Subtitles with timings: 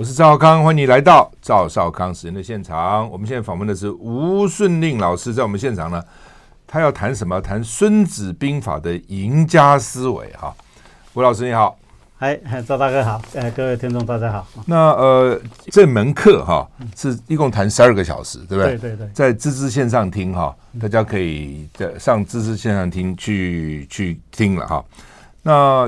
[0.00, 3.06] 我是赵少康，欢迎你来到赵少康时间的现场。
[3.10, 6.02] 我们现在访问的是吴顺令老师，在我们现场呢，
[6.66, 7.38] 他要谈什么？
[7.38, 10.32] 谈《孙子兵法》的赢家思维。
[10.38, 10.54] 哈，
[11.12, 11.78] 吴老师你好，
[12.16, 12.34] 嗨，
[12.66, 14.46] 赵大哥好，呃，各位听众大家好。
[14.64, 18.78] 那呃，这门课哈是一共谈十二个小时，对不对？
[18.78, 24.82] 对对对，在知之线上听哈，大家可以在上知之线上听去去听了哈。
[25.42, 25.86] 那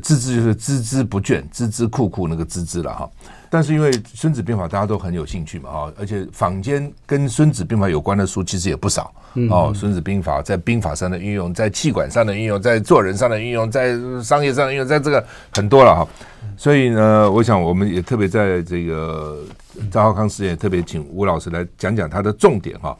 [0.00, 3.08] 孜孜就是孜孜不倦，孜孜酷酷那个孜孜了哈。
[3.54, 9.12] 但是因为《孙子兵法》大家都很有兴趣嘛哈，而且坊间跟《孙子兵法》有关的书其实也不少
[9.50, 9.70] 哦。
[9.78, 15.22] 《孙子兵法》在兵法上的运用，在气管上的运用，在做人上的运用，在商业上的运用，在这个
[15.54, 16.08] 很多了哈。
[16.56, 19.38] 所以呢，我想我们也特别在这个
[19.90, 22.96] 张浩康时间也特别请吴老师来讲讲他的重点哈。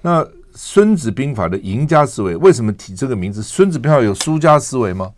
[0.00, 0.22] 那
[0.54, 3.40] 《孙子兵法》的赢家思维为什么提这个名字？
[3.44, 5.10] 《孙子兵法》有输家思维吗？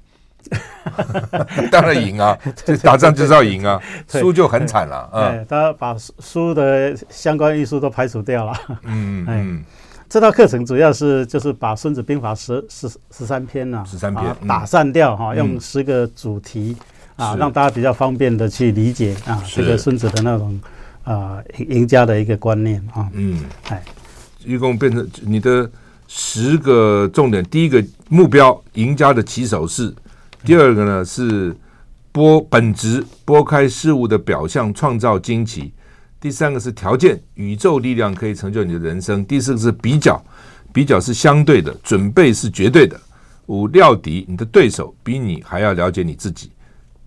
[1.71, 2.37] 当然赢啊！
[2.65, 5.09] 这打仗就是要赢啊，输就很惨了。
[5.13, 8.53] 嗯，他把输的相关因素都排除掉了。
[8.85, 9.65] 嗯嗯，
[10.09, 16.75] 这套课程主要是就是把《孙子兵法》十十十三篇呢，十三篇打散掉哈，用十个主题
[17.17, 20.59] 啊，让大家比较方便的去理解啊，这个孙子的那种
[21.05, 23.07] 啊赢家的一个观念啊。
[23.13, 23.83] 嗯，哎，
[24.45, 25.71] 一共变成你的
[26.07, 29.95] 十个重点，第一个目标，赢家的起手式。
[30.45, 31.55] 第二个呢是
[32.13, 35.73] 拨本质，拨开事物的表象，创造惊奇。
[36.21, 39.25] 第三个是条件，宇宙力量可以成就你的人生。
[39.25, 40.21] 第四个是比较，
[40.73, 42.99] 比较是相对的，准备是绝对的。
[43.47, 46.51] 五料敌，你的对手比你还要了解你自己。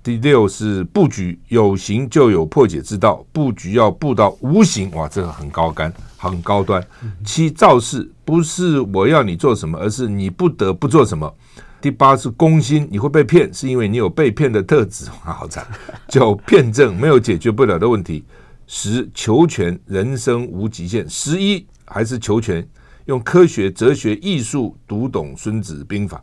[0.04, 6.84] 第六是布局，有形就有破解之道，布局要布到无形，哇，这个很高竿，很高端。
[7.24, 11.32] 七造势，不是我要你做什么，而是你不得不做什么。
[11.82, 15.66] 第八是攻心，你会被骗，是因为你有被骗的特质，好惨。
[16.08, 18.24] 九辩证，没有解决不了的问题。
[18.68, 21.10] 十求全，人生无极限。
[21.10, 22.66] 十一还是求全，
[23.06, 26.18] 用科学、哲学、艺术读懂《孙子兵法》。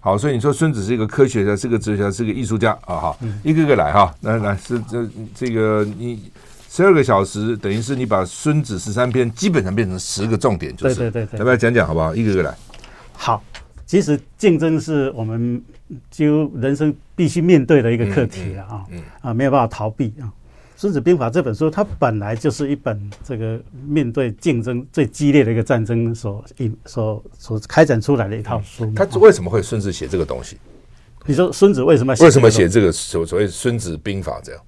[0.00, 2.96] 好，所以你说孙子是一个科学家，是个哲学家，是个艺术家啊！
[2.96, 6.30] 哈，一个个来哈，来来是这这个你
[6.68, 12.14] 十二个小时，等于是你把孙子十三篇基本上变成十个重点，就是对对对，要不要讲讲好不好？
[12.14, 12.54] 一个个来，
[13.12, 13.42] 好。
[13.88, 15.60] 其实竞争是我们
[16.10, 18.84] 就人生必须面对的一个课题了啊，
[19.22, 20.28] 啊没有办法逃避啊。
[20.76, 28.92] 《孙子兵法》这本书它本来就是一本这个面对竞争最激烈的一个战争所引所所开展出来的一套书。
[28.94, 30.58] 他为什么会孙子写这个东西？
[31.24, 32.24] 你说孙子为什么写？
[32.26, 34.62] 为什么写这个所所谓《孙子兵法》这样？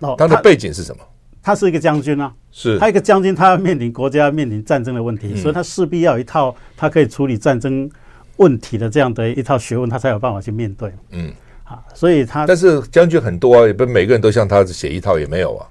[0.00, 1.04] 哦，他的背景是什么？
[1.40, 7.88] 他是一个将军啊，是他一个将军，他要面临国家面临战争的问题，所以他势必要有一套他可以处理战争。
[8.36, 10.92] 问题的这样的一套学问，他才有办法去面对。
[11.10, 11.32] 嗯，
[11.64, 15.66] 啊，所以他但是将军很多啊，也不每个人都像他写一套也没有啊。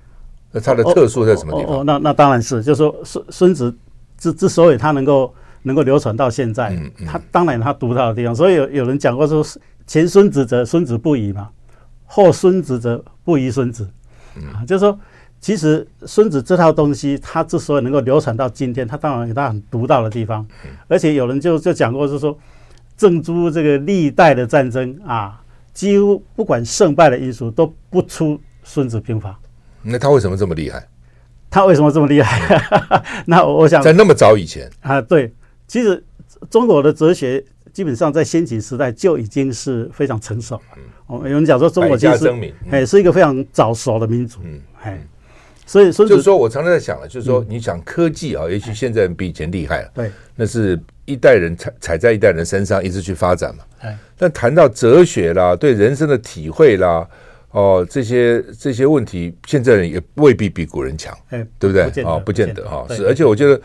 [0.52, 1.76] 那他的特殊在什么地方？
[1.76, 3.76] 哦，哦哦那那当然是，就是说孙孙子
[4.18, 8.36] 之之所以他能够能够流传到现在，嗯嗯、他当然他独到的地方。
[8.36, 9.46] 所以有有人讲过说，
[9.88, 11.50] 前孙子者孙子不疑嘛，
[12.06, 13.90] 后孙子者不疑孙子。
[14.36, 14.98] 嗯，啊、就是说。
[15.44, 20.48] 其实孙子这套东西，他之所以能够流传到今天，他当然有他很独到的地方。
[20.88, 22.38] 而且有人就就讲过，是说，
[22.96, 25.42] 郑珠这个历代的战争啊，
[25.74, 29.38] 几乎不管胜败的因素都不出孙子兵法。
[29.82, 30.88] 那他为什么这么厉害？
[31.50, 32.64] 他为什么这么厉害？
[33.28, 35.34] 那我想在那么早以前啊，对，
[35.68, 36.02] 其实
[36.50, 37.44] 中国的哲学
[37.74, 40.62] 基本上在先秦时代就已经是非常成熟了。
[41.08, 42.34] 哦，有人讲说中国其实
[42.72, 44.40] 哎是一个非常早熟的民族。
[44.46, 45.06] 嗯，哎。
[45.66, 49.92] 所以，就是说，我常常在想了，就是说，你想科技啊，也许现在比以前厉害了。
[49.94, 53.64] 对，那是一代人踩踩在一代人身上，一直去发展嘛。
[54.18, 57.08] 但谈到哲学啦，对人生的体会啦，
[57.52, 61.18] 哦，这些这些问题，现在人也未必比古人强，
[61.58, 62.04] 对不对？
[62.04, 62.86] 哦，不见得哈。
[62.90, 63.60] 是，而且我觉得，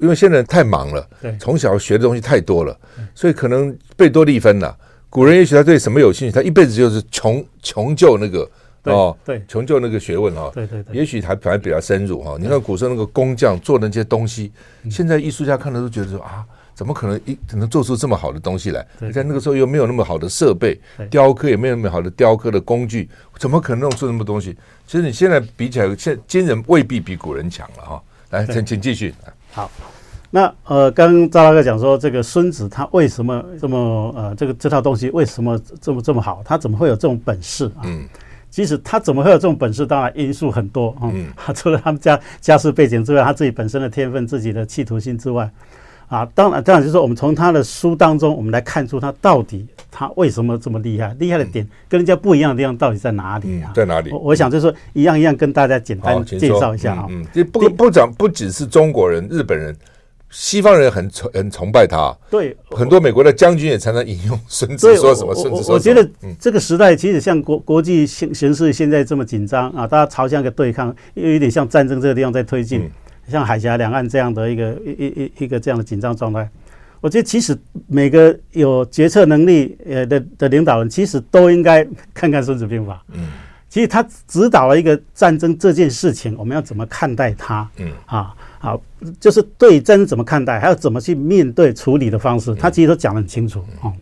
[0.00, 1.08] 因为现在人太忙了，
[1.38, 2.76] 从小学的东西太多了，
[3.14, 4.74] 所以可能贝多利芬呐，
[5.08, 8.50] 古人也许他对什么有兴趣，他一辈子就是穷穷究那个。
[8.84, 12.36] 哦，对，穷就那个学问哈，对对对，也许还反而比较深入哈。
[12.40, 14.50] 你看古时候那个工匠做那些东西，
[14.90, 16.44] 现在艺术家看了都觉得说啊，
[16.74, 18.86] 怎么可能一能做出这么好的东西来？
[19.12, 20.80] 在那个时候又没有那么好的设备，
[21.10, 24.56] 雕刻也没有那么好的雕刻的工具，怎么可能弄出那么东西？
[24.86, 28.02] 其实你现在比起来，现今人未必比古人强了哈。
[28.30, 29.14] 来，请请继续。
[29.52, 29.70] 好，
[30.30, 36.40] 那呃，刚刚赵大哥讲说，这个孙子他为什么这么呃，这个这套东西为什么这么这么好？
[36.44, 37.82] 他怎么会有这种本事啊？
[37.84, 38.08] 嗯。
[38.50, 39.86] 其实他怎么会有这种本事？
[39.86, 45.48] 当然因素很多啊，嗯、 除了他们家家世背景之外，他自己本身的天分、自己的企图心之外，
[46.08, 51.14] 啊，当然，当然就是说，我们从他的书当中，我们来看出他到底他为什么这么厉害？
[51.18, 53.70] 厉害的点跟人家不一样的地方到底在哪里啊？
[53.74, 54.10] 在哪里？
[54.10, 57.06] 我我想就是说一样一样跟大家简单介绍一下啊。
[57.08, 59.74] 嗯，这不不讲不只是中国人、日本人。
[60.30, 65.74] 西方人很崇很崇拜他，对，很多美国的将军也常常引用孙子说什么，孙子说什么。
[65.74, 72.90] 我觉得这个时代其实像国国际形形势现在这么紧张啊，大家朝向一个对抗，又有点像战争这个地方在推进，嗯、
[73.28, 76.48] 像海峡两岸这样的一个一一一一个这样的紧张状态。
[77.00, 77.56] 我觉得其实
[77.88, 81.82] 每个有决策能力呃的的领导人，其实都应该
[82.14, 82.94] 看看《孙子兵法》。
[83.14, 83.28] 嗯，
[83.70, 87.66] 其实他指导了一个战争这件事情，我们要怎么看待它？
[87.78, 88.34] 嗯啊。
[88.58, 88.78] 好，
[89.18, 93.92] 就是对战怎么看待，还有怎么去面对处理的方式，他其实都讲得很清楚哦、嗯。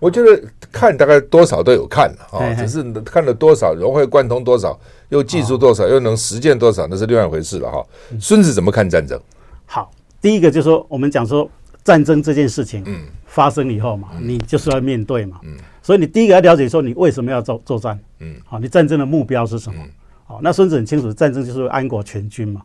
[0.00, 0.42] 我觉得
[0.72, 4.80] 看大概多少都有看啊，只是看了多少融会贯通多少，
[5.10, 7.84] 又记住多少，又能实践多少，那是另外一回事了哈。
[8.18, 9.20] 孙子怎么看战争？
[9.66, 9.90] 好，
[10.22, 11.50] 第一个就是说，我们讲说
[11.84, 15.54] 战争这件事情，嗯，发生以后嘛，你就是要面对嘛，嗯，
[15.88, 17.98] 所以你第一个要了解说，你为什么要作作战？
[18.18, 19.82] 嗯，好，你战争的目标是什么？
[20.26, 22.60] 好，那孙子很清楚，战争就是安国全军嘛。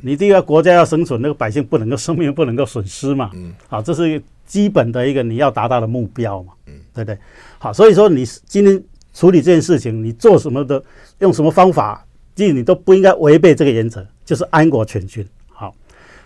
[0.00, 3.30] 你第一个国家要生存，那个百姓不能够生命不能够损失嘛。
[3.34, 6.54] 嗯，好，这是基本的一个你要达到的目标嘛。
[6.66, 7.16] 嗯，对不对？
[7.60, 8.82] 好，所以说你今天
[9.14, 10.82] 处理这件事情，你做什么的，
[11.20, 12.04] 用什么方法，
[12.34, 15.24] 其实你都不应该违背这个原则，就是安国全军。
[15.46, 15.72] 好，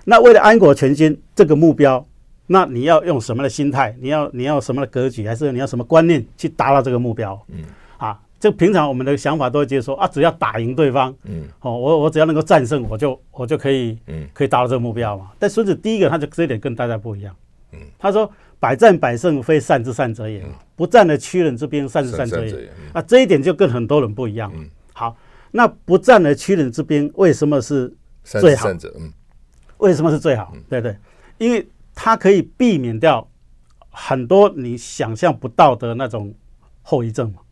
[0.06, 2.02] 那为了安国全军这个目标，
[2.52, 3.96] 那你要用什么的心态？
[4.00, 5.24] 你要你要什么的格局？
[5.28, 7.40] 还是你要什么观念去达到这个目标？
[7.46, 7.64] 嗯，
[7.96, 8.20] 啊。
[8.40, 15.30] 就平常我们的想法都会觉得说啊，只要打赢对方，嗯，哦，我我只要能够战胜，我就我就可以，嗯，可以达到这个目标嘛。
[15.38, 17.36] 但孙子第一个他就这一点跟大家不一样，
[17.72, 20.42] 嗯，他说百战百胜非善之善者也，
[20.74, 22.72] 不战而屈人之兵，善之善者也。
[22.94, 24.50] 啊，这一点就跟很多人不一样。
[24.56, 25.14] 嗯，好，
[25.50, 27.94] 那不战而屈人之兵为什么是
[28.24, 28.72] 最好？
[28.98, 29.12] 嗯，
[29.76, 30.54] 为什么是最好？
[30.66, 30.96] 对对，
[31.36, 31.68] 因为
[32.02, 33.28] 它可以避免掉
[33.90, 36.34] 很多你想象不到的那种
[36.80, 37.42] 后遗症嘛。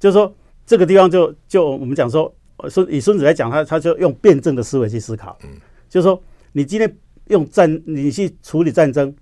[0.00, 0.34] 就是说，
[0.64, 2.34] 这个地方就就我们讲说，
[2.70, 5.36] 孙以孙子来讲，他他就用辩证的思维去思考。
[5.42, 5.50] 嗯，
[5.90, 6.22] 就是说，
[6.52, 6.96] 你今天
[7.26, 9.14] 用战，你去处理战争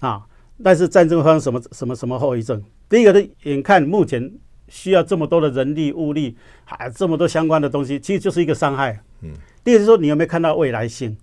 [0.00, 0.24] 啊，
[0.62, 2.62] 但是战争发生什么什么什么后遗症？
[2.88, 4.32] 第一个，是眼看目前
[4.68, 8.98] 需要这么多的人力物力，还这么多相关的东西，其实就是一个伤害。
[9.20, 9.30] 嗯，
[9.62, 11.14] 第二是说，你有没有看到未来性？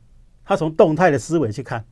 [0.46, 1.84] 他从动态的思维去看，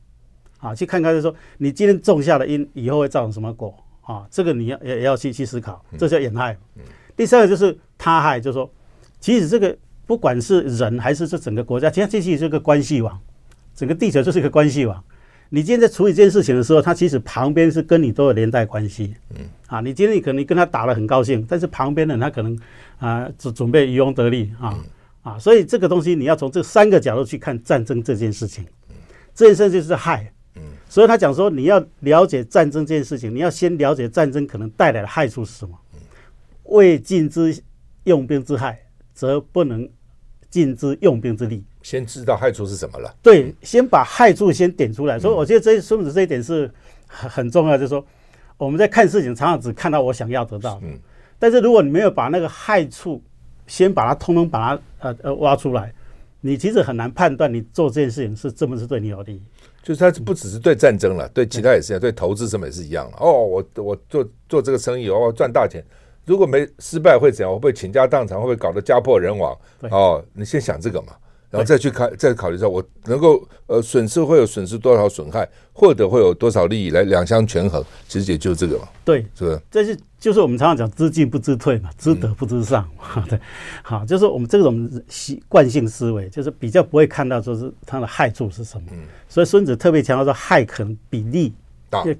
[0.58, 3.74] 啊，去看看就是说，你今天种下的因，以后会造成什么果？
[4.02, 6.56] 啊，这个你要也也要去去思考，这叫掩害。
[6.76, 6.82] 嗯。
[7.14, 8.70] 第三个就是他害，就是说，
[9.20, 9.76] 其实这个
[10.06, 13.20] 不管是人还是这整个国家，其实这是一个关系网，
[13.74, 15.04] 整个地球就是一个关系网。
[15.50, 19.14] 你今天在处理这件事情的时候，它其实旁边是跟你都有连带关系。
[19.36, 22.58] 嗯，啊，你今天你可能跟他打得很高兴，但是旁边的人他可能
[22.98, 24.78] 啊准准备渔翁得利啊
[25.22, 28.64] 啊，所以这个东西你要从这三个角度去看战争这件事情。
[29.34, 30.32] 这件事情就是害。
[30.88, 35.78] 嗯，所以他讲说，你要了解战争这件事情，你要先了解战争可能带来的害处是什么。
[36.64, 37.62] 未尽之
[38.04, 38.78] 用兵之害，
[39.14, 39.88] 则不能
[40.50, 41.64] 尽之用兵之利。
[41.82, 43.14] 先知道害处是什么了。
[43.22, 45.16] 对，先把害处先点出来。
[45.16, 46.70] 嗯、所以我觉得这孙子这一点是
[47.06, 48.04] 很很重要，就是说
[48.58, 50.86] 我们在看事情，常常只看到我想要得到的。
[50.86, 50.98] 嗯。
[51.38, 53.22] 但是如果你没有把那个害处
[53.66, 55.94] 先把它通通把它呃呃挖出来，
[56.40, 59.40] 你其实很难判断你做这件事情是这么是对你有利。
[59.82, 63.10] 就是他不只是对战争了，对其他也是一样，对投资什么也是一样。
[63.18, 65.84] 哦，我我做做这个生意，哦，赚大钱。
[66.26, 67.50] 如果没失败会怎样？
[67.54, 68.36] 会不会倾家荡产？
[68.36, 69.58] 会不会搞得家破人亡？
[69.90, 71.14] 哦，你先想这个嘛，
[71.50, 78.88] 然后再去考，再考虑一下，我能够呃损失会有损失多少损害，获得会有多少利益来两相权衡，其实也就是这个嘛。
[79.04, 79.60] 对，是不是？
[79.70, 83.24] 这是就是我们常常讲知进不知退嘛，知得不知上嘛。
[83.30, 83.40] 对，
[83.82, 88.82] 好，就是我们这种习惯性思维，就是比较不会看到说是它的害处是什么。
[88.92, 91.54] 嗯，所以孙子特别强调说，害可能比利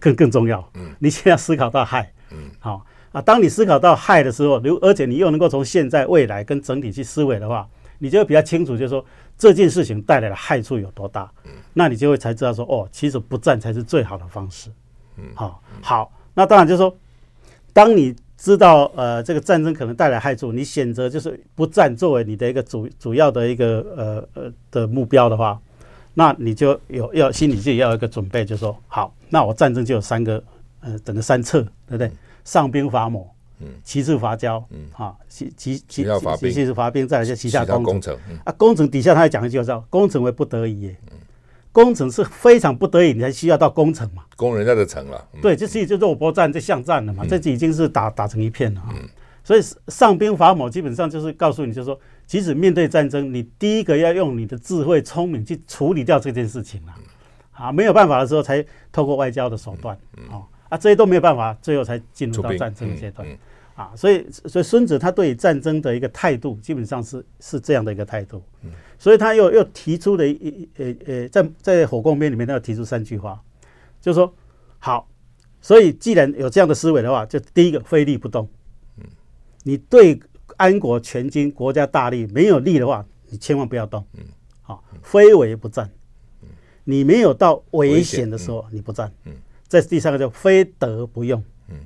[0.00, 0.66] 更更重要。
[0.74, 2.10] 嗯，你先要思考到害。
[2.30, 2.82] 嗯，好。
[3.10, 7.66] 啊，当你思考到害的时候，如而且你又能够从现在、未来跟整体去思维的话，
[7.98, 9.04] 你就会比较清楚，就是说
[9.36, 11.30] 这件事情带来的害处有多大。
[11.44, 14.70] 嗯，那你就会才知道说，哦，其实不战才是最好的方式。
[15.16, 16.96] 嗯，好，好，那当然就是说，
[17.72, 25.60] 当你知道呃这个战争可能带来害处，你选择就是不战作为你的一个主主要的一个呃呃的目标的话，
[26.14, 30.42] 那你就有要心里就要有一个准备，就是说，好，那我战争就有三个
[30.80, 32.10] 呃整个三策，对不对？
[32.44, 33.28] 上兵伐谋，
[33.60, 41.18] 嗯，其次伐交，嗯，哈，其其其其其是伐兵，再来就旗下攻城，啊，攻城底下他还讲一句话叫“工程为不得已”，嗯，
[41.72, 48.94] 攻城是非常不得已，你才需要到工程嘛，攻人家的城了，对，这其实就肉搏战，就巷战了嘛，这已经是打打成一片了啊，
[49.42, 56.94] 所以上兵伐谋基本上就是告诉你，就是说，即使面对战争，你第一个要用你的智慧聪明去处理掉这件事情了，
[57.52, 59.98] 啊，没有办法的时候才透过外交的手段，
[60.30, 60.46] 啊。
[60.68, 63.26] 啊，这些都没有办法，最后才进入到战争阶段。
[63.78, 68.42] 啊，所以所以孙子他对战争的一个态度，基本上是是这样的一个态度。
[68.64, 73.40] 嗯所以他又又提出了一呃呃，在在火攻篇里面，他要提出三句话，
[74.00, 74.34] 就是说
[74.80, 75.08] 好，
[75.60, 78.48] 所以既然有这样的思维的话，就第一个非利不动。
[78.96, 79.04] 嗯
[79.62, 80.18] 你对
[80.56, 84.04] 安国全军国家大利没有利的话，你千万不要动。
[84.14, 84.24] 嗯
[84.62, 85.88] 好，非为不战。
[86.42, 86.48] 嗯
[86.82, 89.12] 你没有到危险的时候，你不战。
[89.68, 91.40] 这是第三个叫非德不用。
[91.68, 91.76] 嗯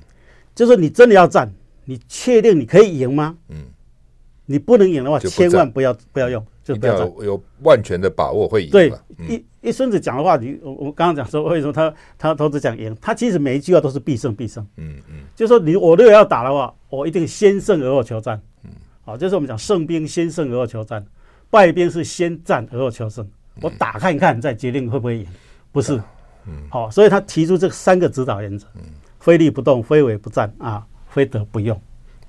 [0.55, 1.53] 就是你真的要战。
[1.85, 3.35] 你确定你可以赢吗？
[3.49, 3.65] 嗯，
[4.45, 8.69] 你不能赢的话，千万不要不要用，就不要有万全的把握会赢。
[8.69, 8.91] 对，
[9.27, 12.95] 一一孙子讲的话，你我我刚刚讲说，为什么他他都只讲赢？
[13.01, 14.65] 他其实每一句话都是必胜必胜。
[14.77, 18.41] 嗯嗯，就说你我如果要打的话，我一定先胜而后求战。
[18.63, 18.71] 嗯，
[19.03, 21.05] 好，就是我们讲胜兵先胜而后求战，
[21.49, 23.27] 败兵是先战而后求胜。
[23.61, 25.27] 我打看一看再决定会不会赢，
[25.71, 26.01] 不是。
[26.45, 28.67] 嗯，好，所以他提出这三个指导原则：
[29.19, 30.85] 非利不动，非为不战啊。
[31.13, 31.79] 非得不用，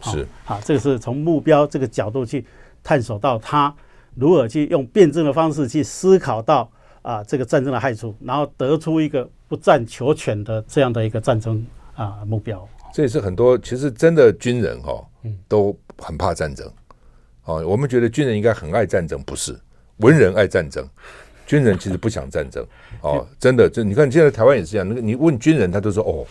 [0.02, 2.44] 是好，这个是从目标这个角度去
[2.82, 3.74] 探索到他
[4.14, 12.68] 如何去用辩证的方式去思考到啊这个战争的害处，然后得出一个不战求全的这样的一个战争啊目标。
[12.92, 16.70] 这也是很多其实真的军人哈、哦，都很怕战争。
[17.44, 19.58] 哦，我们觉得军人应该很爱战争，不是
[19.96, 20.86] 文人爱战争，
[21.46, 22.62] 军人其实不想战争。
[23.00, 26.26] 哦， 真的，就你看现在台湾也是这样，那个你问军人，他都说哦。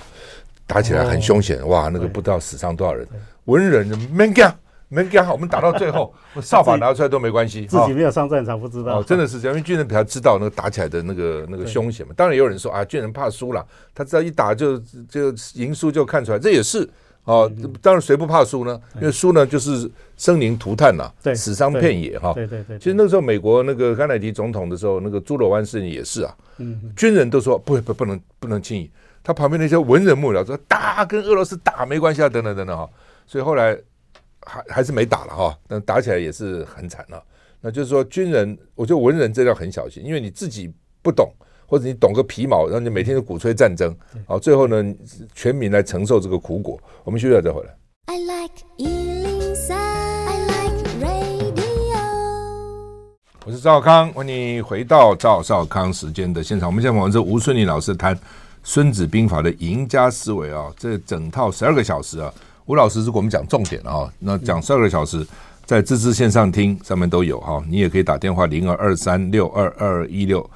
[0.66, 1.90] 打起来很凶险，哦、哇！
[1.90, 3.08] 那个不知道死伤多少人。
[3.46, 4.56] 文人没干，
[4.88, 7.66] 没干好，我们打到最后， 扫把拿出来都没关系。
[7.66, 9.00] 自己没有上战场，不知道。
[9.00, 12.14] 哦，真的是这样，因为军人比较知道那个打起来的那个那个凶险嘛。
[12.16, 14.78] 当然也有人说啊，军人怕输了，他只要一打就
[15.10, 16.90] 就赢输就看出来，这也是
[17.26, 17.52] 哦。
[17.82, 18.80] 当然谁不怕输呢？
[18.96, 22.32] 因为输呢就是生灵涂炭呐，对，死伤遍野哈。
[22.34, 22.78] 对对对。
[22.78, 26.34] 其实那个时候美国那个甘乃迪总统的时候，那个猪玀湾事件也是啊。
[26.60, 26.94] 嗯。
[26.96, 28.90] 军人都说不不不能不能轻易。
[29.24, 32.90] 他旁边那些文人幕僚说打跟俄罗斯打没关系啊，等等等等哈，
[33.26, 33.74] 所以后来
[34.42, 37.24] 还还是没打了哈，但打起来也是很惨了。
[37.62, 40.70] 那就是说军人，我觉得文人这要很小心，因为你自己
[41.02, 41.32] 不懂，
[41.66, 43.96] 或者你懂个皮毛，然后你每天就鼓吹战争，
[44.28, 44.84] 好，最后呢
[45.34, 46.78] 全民来承受这个苦果。
[47.06, 47.74] 我们休息了再回来。
[48.08, 51.64] I like 103, I like radio。
[53.46, 56.68] 我是赵少康，欢迎回到赵少康时间的现场。
[56.68, 58.14] 我们现在访问是吴顺利老师谈。
[58.64, 62.34] 《孙子兵法》的赢家思维啊，这整套十二个小时啊，
[62.66, 64.12] 吴老师是给我们讲重点啊。
[64.20, 65.26] 那讲十二个小时，
[65.66, 70.50] 在知识线上听上面都有哈，你也可以打电话零二二三六二二一六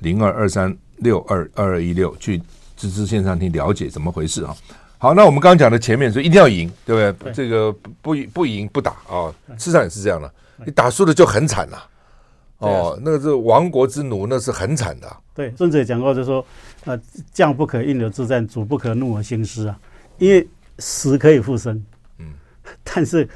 [0.00, 2.42] 零二二三六二二二一六去
[2.76, 4.54] 知识线上听了解怎么回事啊。
[4.98, 7.32] 好，那我们刚刚讲的前面说一定要赢，对不对？
[7.32, 10.32] 这个不不赢不打啊，事实上也是这样的，
[10.64, 11.88] 你打输了就很惨了。
[12.58, 15.16] 哦，那个是亡国之奴，那是很惨的。
[15.34, 16.44] 对，孙子也讲过，就是说，
[16.84, 17.00] 呃，
[17.32, 19.78] 将不可应流之战，主不可怒而兴师啊。
[20.18, 20.46] 因为
[20.78, 21.82] 死可以复生，
[22.18, 22.26] 嗯，
[22.84, 23.28] 但是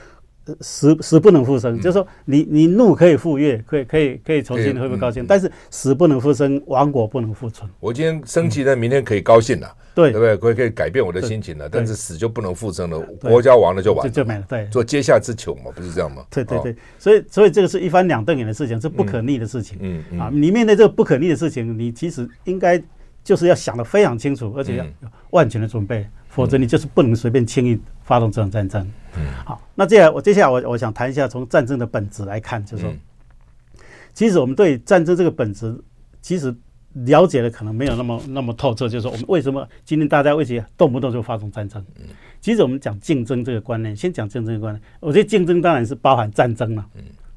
[0.61, 7.69] 死死不能复生，嗯、就是说你，你你怒可以复悦，可以可以可以重新恢复高兴，但是死不能复生，亡国不能复存。
[7.81, 9.67] 我今天生气，但明天可以高兴了。
[9.67, 10.37] 嗯对，对不对？
[10.37, 14.45] 可以可以改变我的心情了，但是死就不能复生了，国家亡了就完了，就就没了。
[14.47, 16.23] 对，做阶下之囚嘛，不是这样吗？
[16.31, 19.79] 对对对，所以所以这个是一翻两瞪眼的事情，是不可逆的事情。
[19.81, 22.77] 嗯嗯啊，你面对这个不可逆的事情，你其实应该
[23.27, 24.87] 就是要想得非常清楚，而且要
[25.31, 28.89] 万全的准备，否则你就是不能随便轻易发动这场战争。
[29.17, 32.93] 嗯，好，那接下来我接下来我我想谈一下从战争的本质来看，就是说，
[34.15, 35.77] 其实我们对战争这个本质，
[36.23, 36.55] 其实。
[37.05, 41.85] 了解的可能没有那么那么透彻，就是说我们为什么今天大家为什么动不动就发动战争？
[42.41, 44.81] 其实我们讲竞争这个观念，先讲竞争的观念。
[45.01, 46.87] 我觉得竞争当然是包含战争了。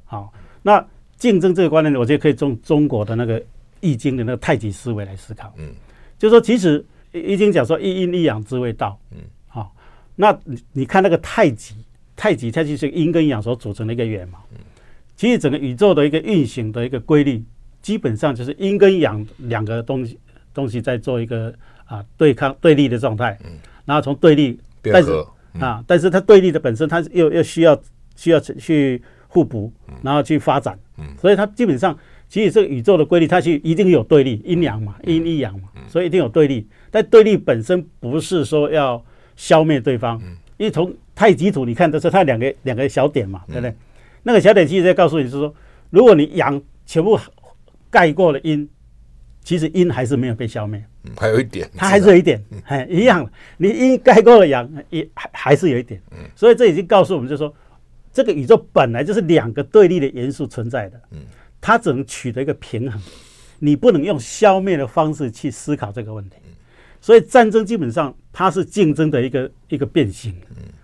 [0.05, 0.31] 好，
[0.61, 0.81] 那
[1.17, 3.37] 竞争这个观念，我觉得可以从中国的那个
[3.81, 5.53] 《易经》的那个太极思维来思考。
[5.57, 5.73] 嗯，
[6.17, 6.79] 就是说其实
[7.21, 8.99] 《易经》讲说一阴一阳之谓道。
[9.11, 9.17] 嗯，
[9.47, 9.75] 好，
[10.15, 11.75] 那你你看那个太极，
[12.15, 14.39] 太极它就是阴跟阳所组成的一个圆嘛。
[14.51, 14.57] 嗯
[15.15, 17.43] 其实整个宇宙的一个运行的一个规律。
[17.81, 20.19] 基本上就是阴跟阳两个东西
[20.53, 21.53] 东西在做一个
[21.85, 23.51] 啊对抗对立的状态，嗯
[23.85, 25.11] 然后从对立，但是
[25.59, 27.81] 啊，但是它对立的本身，它又又需要
[28.17, 29.71] 需要去互补，
[30.01, 30.77] 然后去发展，
[31.17, 31.97] 所以它基本上
[32.29, 36.65] 其实这个宇宙的规律，它其实一定有对立，阴阳嘛，阴一阳嘛，所以一定有对立。
[36.89, 39.03] 但对立本身不是说要
[39.35, 40.17] 消灭对方，
[40.55, 43.75] 因为从太极图你看的是它两个两个小点嘛，对不对？
[44.23, 45.53] 那个小点其实在告诉你是说，
[45.89, 47.19] 如果你阳全部。
[47.91, 48.69] 盖过了阴，
[49.43, 50.79] 其实阴还是没有被消灭，
[51.17, 53.27] 还有一点，它还是有一点，哎，一样。
[53.57, 55.99] 你阴盖过了阳，也还还是有一点。
[56.35, 57.51] 所以这已经告诉我们，就是说，
[58.13, 61.01] 这个宇宙本来就是两个对立的元素存在的，
[61.61, 63.01] 它只能取得一个平衡。
[63.59, 66.37] 你不能用消灭的方式去思考这个问题。
[67.01, 70.33] 所以战争基本上它是竞争的一个一个变形。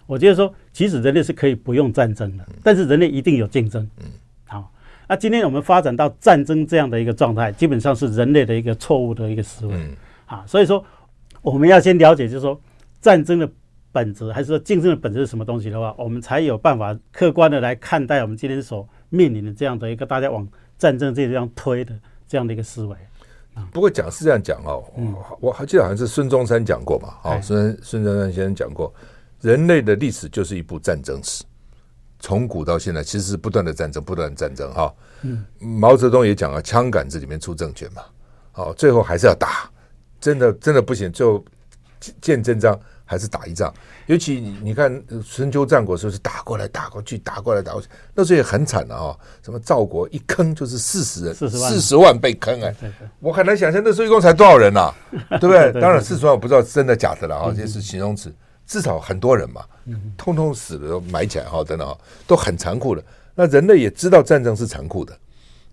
[0.08, 3.90] 我觉得说，其实人类是可以不用战争的，但是人类一定有竞争。
[4.46, 4.72] 好，
[5.08, 9.76] 那今天我们发展到战争这样的一个状态，基本上是人类的一个错误的一个思维。
[10.26, 10.84] 啊，所以说
[11.42, 12.60] 我们要先了解，就是说
[13.02, 13.50] 战争的
[13.92, 21.94] 本质，还是说竞争的本质是什么东西的话，我们才有办法客观的来看待我们今天所面临的这样的一个大家往战争这样推的
[22.28, 22.96] 这样的一个思维。
[23.72, 28.94] 不过讲是这样讲哦，嗯、我还记得好像是孙中山讲过嘛，啊，孙孙中山先生讲过，
[29.40, 31.42] 人类的历史就是一部战争史，
[32.20, 34.94] 从古到现在其实是不断的战争，不断的战争哈。
[35.22, 38.04] 嗯，毛泽东也讲了，枪杆子里面出政权嘛，
[38.52, 39.72] 好，最后还是要打，
[40.20, 41.44] 真的真的不行，最后
[42.20, 42.78] 见真章。
[43.06, 43.74] 还是打一仗，
[44.08, 49.16] 尤其你你看春秋战国时候是打过来打过去，打过来打过去，那时候也很惨的啊。
[49.44, 52.76] 什么赵国一坑就是四十人，四十万，被坑哎，
[53.20, 54.92] 我很难想象那时候一共才多少人 呐，
[55.40, 55.72] 对不对？
[55.80, 58.34] 当然四十万我不知道真的假的了啊，这是形容词，
[58.66, 59.64] 至少很多人嘛，
[60.18, 61.96] 通通死了都埋起来哈，等等啊，
[62.26, 63.04] 都很残酷的。
[63.36, 65.16] 那人类也知道战争是残酷的。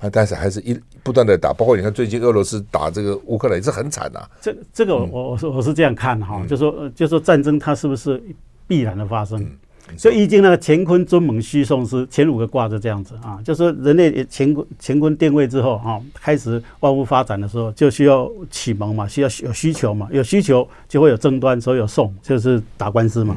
[0.03, 4.31] 啊，但是还是一不断的打，包括你看最近俄罗斯打这个乌克兰也是很惨呐、啊。
[4.41, 8.21] 这这个我我是我是这样看哈、嗯，就说就说战争它是不是
[8.67, 9.41] 必然的发生？
[9.41, 23.37] 嗯、所以易经那个乾坤尊猛须 songs，是前五个卦就这样子啊，就说人类乾坤乾坤定位之后啊，开始万物发展的时候就需要启蒙嘛，需要有需求嘛，有需求就会有争端，所以有讼就是打官司嘛。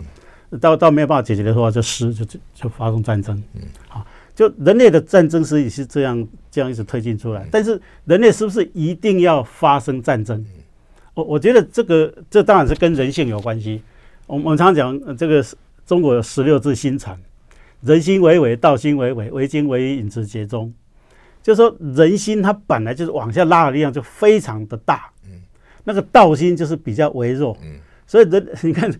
[0.49, 3.35] 嗯、到到没有办法解决的话，就失就就就发动战争。
[3.53, 4.03] 嗯，好。
[4.35, 10.43] 就人类的战争史也是这样这样一直推进出来，但是人类是不是一定要发生战争？
[11.13, 13.81] 我我觉得这个这当然是跟人性有关系。
[14.27, 15.41] 我们我们常常讲这个
[15.85, 17.17] 中国有十六字心禅，
[17.79, 20.73] 人心为微，道心为微，为精为一，引之竭中。
[21.41, 25.09] 就是说人心它本来就是往下拉的力量就非常的大，
[25.85, 27.57] 那个道心就是比较微弱，
[28.05, 28.93] 所以人你看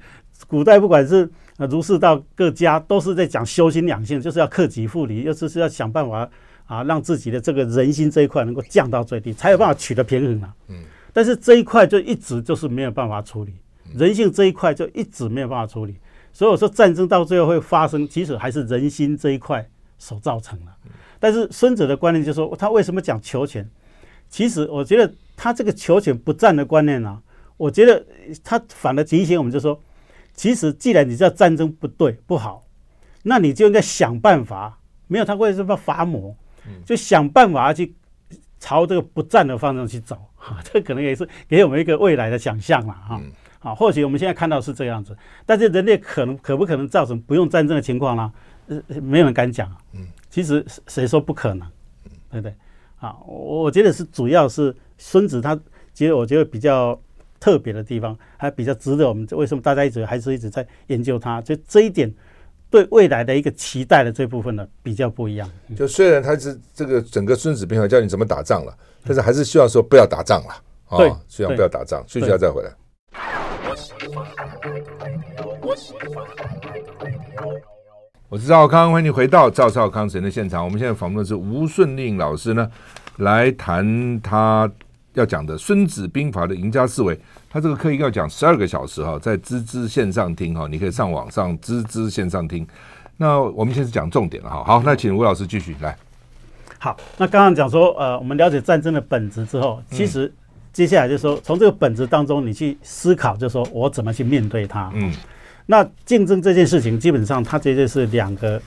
[0.48, 1.30] 古代不管是。
[1.58, 6.30] 那儒释道各家都是在讲修心养性，就是要克己复礼，又是是要想办法
[6.66, 10.54] 啊，让自己的这个人心这一块能够降到最低，才有办法取得平衡啊。
[10.68, 10.84] 嗯。
[11.14, 13.54] 但是这一块就一直就是没有办法处理，
[13.94, 15.96] 人性这一块就一直没有办法处理。
[16.34, 19.66] 所以我说战争到最后会发生，其实还是人心这一块
[19.98, 20.72] 所造成的。
[21.22, 23.66] 但是孙子的观念就是说，他为什么讲求全？
[24.28, 27.22] 其实我觉得他这个求全不战的观念呢、啊，
[27.56, 28.06] 我觉得
[28.44, 29.80] 他反而提醒我们，就说。
[30.36, 32.66] 其实，既然你知道战争不对不好，
[33.24, 34.80] 那你就应该想办法。
[35.08, 36.36] 没有他会什么伐谋，
[36.84, 37.96] 就想办法去
[38.60, 40.18] 朝这个不战的方向去走。
[40.36, 42.94] 哈， 这可能也是给我们一个未来的想象了。
[42.94, 43.22] 哈，
[43.60, 48.34] 啊，或许我们现在看到是这样子，但是人类可能可不可能造成不用战争的情况呢？
[48.68, 49.72] 呃，没有人敢讲。
[49.94, 51.68] 嗯，其实谁说不可能？
[52.32, 52.56] 对不对？
[52.98, 55.56] 啊，我我觉得是主要是孙子他
[55.94, 57.00] 其实我觉得比较。
[57.46, 61.40] 特别的地方还比较值得我们，为什么大家一直还是一直在研究它？
[61.44, 62.12] 就这一点
[62.72, 65.48] 对未来的一个期待的这部分呢，比较不一样。
[65.78, 70.54] 就虽然他是这个整个《孙子兵法》教你怎么打仗了，但是还是希望说不要打仗了
[70.88, 72.04] 啊，对，希望不要打仗。
[72.08, 72.72] 休息一下再回来。
[78.28, 80.66] 我是赵少康，欢迎你回到赵少康神的现场。
[80.66, 82.68] 我们现在访问的是吴顺令老师呢，
[83.18, 84.68] 来谈他。
[85.16, 87.18] 要讲的《孙子兵法》的赢家思维，
[87.50, 92.68] 他这个课应该要讲十二个小时哈，在滋滋线上听哈，你可以上网上滋滋线上听。
[93.18, 95.98] 那我们先是讲重点了哈，好，那请吴老师继续来。
[96.78, 100.32] 好，那刚刚讲说呃，我们了解战争的本质之后，其实
[100.74, 104.92] 接下来就是说，从这个本质当中你去思考，就是说我怎么去面对它。
[104.94, 105.14] 嗯，
[105.66, 108.62] 那竞争这件事情，基本上它绝对是两个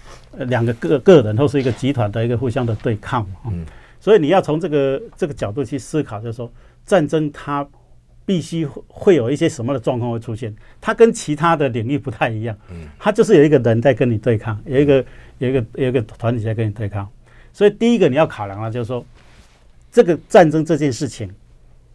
[0.46, 3.26] 两个个个人或是一个集团的一个互相的对抗。
[3.50, 3.66] 嗯。
[4.00, 6.50] 所以你要从这个这个角度去思考，就是说
[6.86, 7.66] 战争它
[8.24, 12.56] 必须会有一些什么的状况会出现，它跟其他的领域不太一样，
[12.98, 15.04] 它就是有一个人在跟你对抗，有一个
[15.38, 17.08] 有一个有一个团体在跟你对抗。
[17.52, 19.04] 所以第一个你要考量了，就是说
[19.90, 21.28] 这个战争这件事情，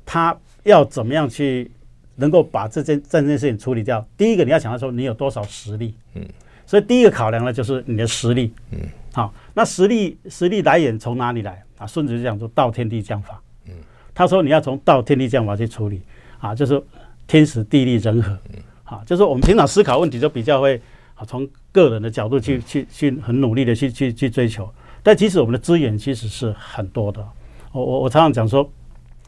[0.05, 1.71] 它要怎么样去
[2.15, 4.05] 能够把这件战争事情处理掉。
[4.17, 6.25] 第一个你要想到说你有多少实力，嗯，
[6.65, 8.79] 所以第一个考量的就是你的实力，嗯，
[9.13, 11.63] 好，那实力实力来源从哪里来？
[11.77, 13.73] 啊，孙子就讲说道天地将法，嗯，
[14.13, 16.01] 他说你要从道天地将法去处理，
[16.39, 16.81] 啊，就是
[17.27, 20.81] 天时地利人和，嗯，啊，就是我们平常思考问题就比较会
[21.15, 27.27] 啊，从个人的角度去去去很努力的去去去追求，但其实我们的资源其实是很多的，
[27.71, 28.67] 我我我常常讲说，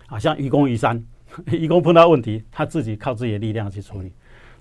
[0.07, 1.03] 啊，像愚公移山，
[1.51, 4.11] 愚公碰到问题，他自己靠自己的力量去处理，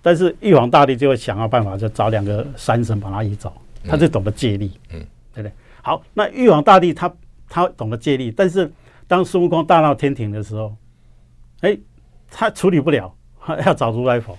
[0.03, 3.53] 但是玉皇大帝就会想要办法，就找两个山神把他移走，
[3.87, 5.53] 他就懂得借力，嗯，对不对？
[5.83, 7.13] 好，那玉皇大帝他。
[7.47, 8.73] 他懂得借力，但是
[9.07, 10.75] 当孙悟空大闹天庭的时候，
[11.61, 11.79] 哎，
[12.29, 13.15] 他处理不了，
[13.65, 14.37] 要找如来佛。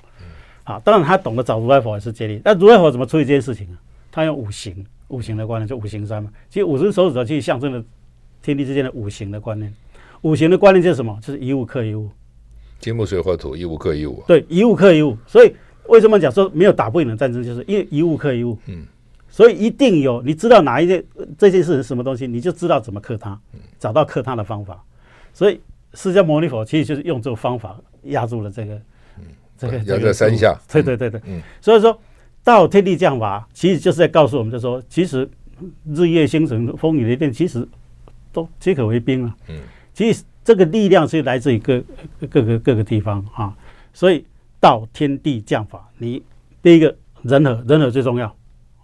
[0.64, 2.42] 好，当然他懂得找如来佛也是借力。
[2.44, 3.78] 那如来佛怎么处理这件事情啊？
[4.12, 6.30] 他用五行，五行的观念就五行山嘛。
[6.50, 7.82] 其实五根手指头其实象征了
[8.42, 9.74] 天地之间的五行的观念。
[10.24, 11.18] 五行的观念就是什么？
[11.22, 12.10] 就是一物克一物。
[12.80, 14.22] 金木水火土，一物克一物。
[14.28, 15.16] 对，一物克一物。
[15.26, 15.56] 所以
[15.88, 18.58] 为什么讲说没有打不赢的战争，就是因为一物克一物。
[18.66, 18.86] 嗯。
[19.36, 21.04] 所以一定有，你知道哪一件
[21.38, 23.38] 这件事是什么东西，你就知道怎么克它，
[23.78, 24.82] 找到克它的方法。
[25.34, 25.60] 所以
[25.94, 28.80] 释迦牟尼佛其实就是用这个方法压住了这个。
[29.58, 31.98] 这个压在山下，对对对对，嗯，所以说
[32.44, 35.28] 道天地降法，其实就是在告诉我们，就说其实
[35.94, 37.66] 日月星辰、风雨雷电，其实
[38.34, 39.36] 都皆可为兵啊。
[39.48, 39.56] 嗯，
[39.94, 41.82] 其实这个力量是来自于各
[42.30, 43.56] 各个各个地方啊。
[43.94, 44.26] 所以
[44.60, 46.22] 道天地降法，你
[46.62, 48.36] 第一个人和人和最重要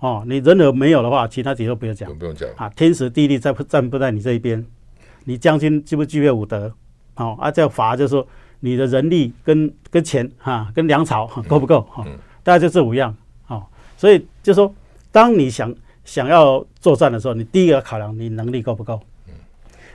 [0.01, 0.23] 哦。
[0.27, 2.69] 你人和没有的话，其他几个都不用讲，不用讲啊。
[2.75, 4.63] 天时地利在不站不在你这一边，
[5.23, 6.71] 你将军具不具备武德？
[7.15, 8.27] 哦，啊，这法就是说。
[8.63, 12.05] 你的人力跟跟钱哈、啊，跟粮草够不够哈？
[12.43, 13.11] 大概就这五样
[13.47, 13.59] 啊。
[13.97, 14.71] 所以就说，
[15.11, 15.73] 当你想
[16.05, 19.01] 想要作战的时候，你第一个考量你能力够不够？
[19.27, 19.33] 嗯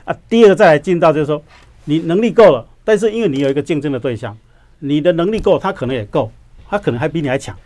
[0.04, 1.40] 啊，第二个再来进到就是说，
[1.84, 4.36] 你能力够了，但是因为你有一个竞争的对象，
[4.80, 6.32] 你的能力够，他可能也够，
[6.68, 7.56] 他可能还比你还强，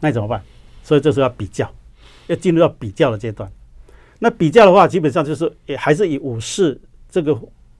[0.00, 0.42] 那怎么办？
[0.82, 1.72] 所以这时候要比较，
[2.30, 3.50] 要进入到比较的阶段。
[4.18, 7.38] 那比较的话，基本上就是也还是以武士这个。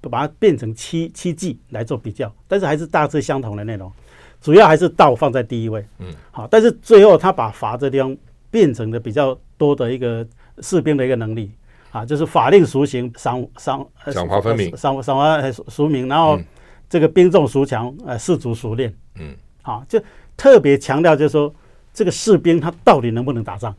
[0.08, 3.92] 把它变成七七技来做比较，但是还是大致相同的内容，
[4.40, 5.84] 主要还是道放在第一位。
[5.98, 8.16] 嗯，好，但是最后他把法这地方
[8.50, 10.26] 变成了比较多的一个
[10.60, 11.50] 士兵的一个能力
[11.90, 16.40] 啊，就是法令孰行，赏赏赏罚分明，赏赏罚孰明，然后
[16.88, 18.90] 这个兵众孰强，呃，士卒孰练。
[19.16, 20.02] 嗯，好，就
[20.34, 21.54] 特别强调就是说
[21.92, 23.76] 这个士兵他到底能不能打仗。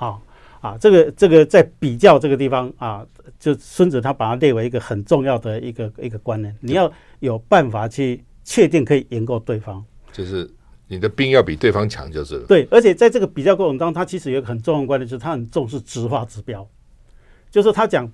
[0.00, 0.22] 嗯，好。
[0.60, 3.02] 啊，这个这个在比较这个地方啊，
[3.38, 9.82] 就孙子他把它列为一个很重要的一个一个观念，你要有办法去确定可以赢过对方，
[10.12, 10.46] 就是
[10.86, 12.46] 你的兵要比对方强，就是了。
[12.46, 16.68] 对，而且在这个比较过程当中，他其实有一个很重要的观念，就是他很重视直化指标，
[17.50, 18.06] 就是他讲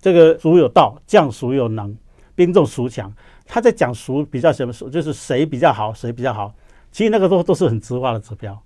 [0.00, 1.94] 这个孰有道，将孰有能，
[2.34, 3.12] 兵重孰强，
[3.44, 6.54] 他在讲孰比较什么，就是谁比较好，谁比较好，
[6.90, 8.58] 其实那个都都是很直化的指标。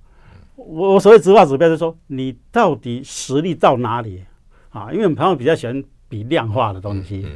[0.56, 4.22] 我我所谓质化指标就是说，你到底实力到哪里
[4.70, 4.88] 啊？
[4.90, 7.26] 因为我们朋友比较喜欢比量化的东西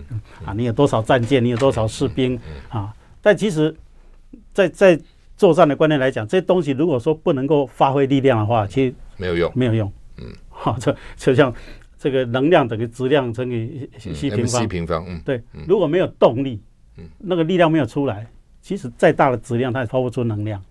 [0.44, 2.92] 啊，你有多少战舰，你有多少士兵啊？
[3.20, 3.74] 但其实
[4.52, 5.02] 在，在在
[5.37, 9.92] 作战的观念来讲，这些东西如果说不能够发挥力量的话，其实没有用，没有用。
[10.18, 11.52] 嗯，好， 就就像
[11.98, 16.61] 这个能量等于质量乘以 c 平方，平方，嗯，对，如果没有动力，
[16.96, 18.26] 嗯那个力量没有出来，
[18.62, 20.62] 其实再大的质量它也发不出能量。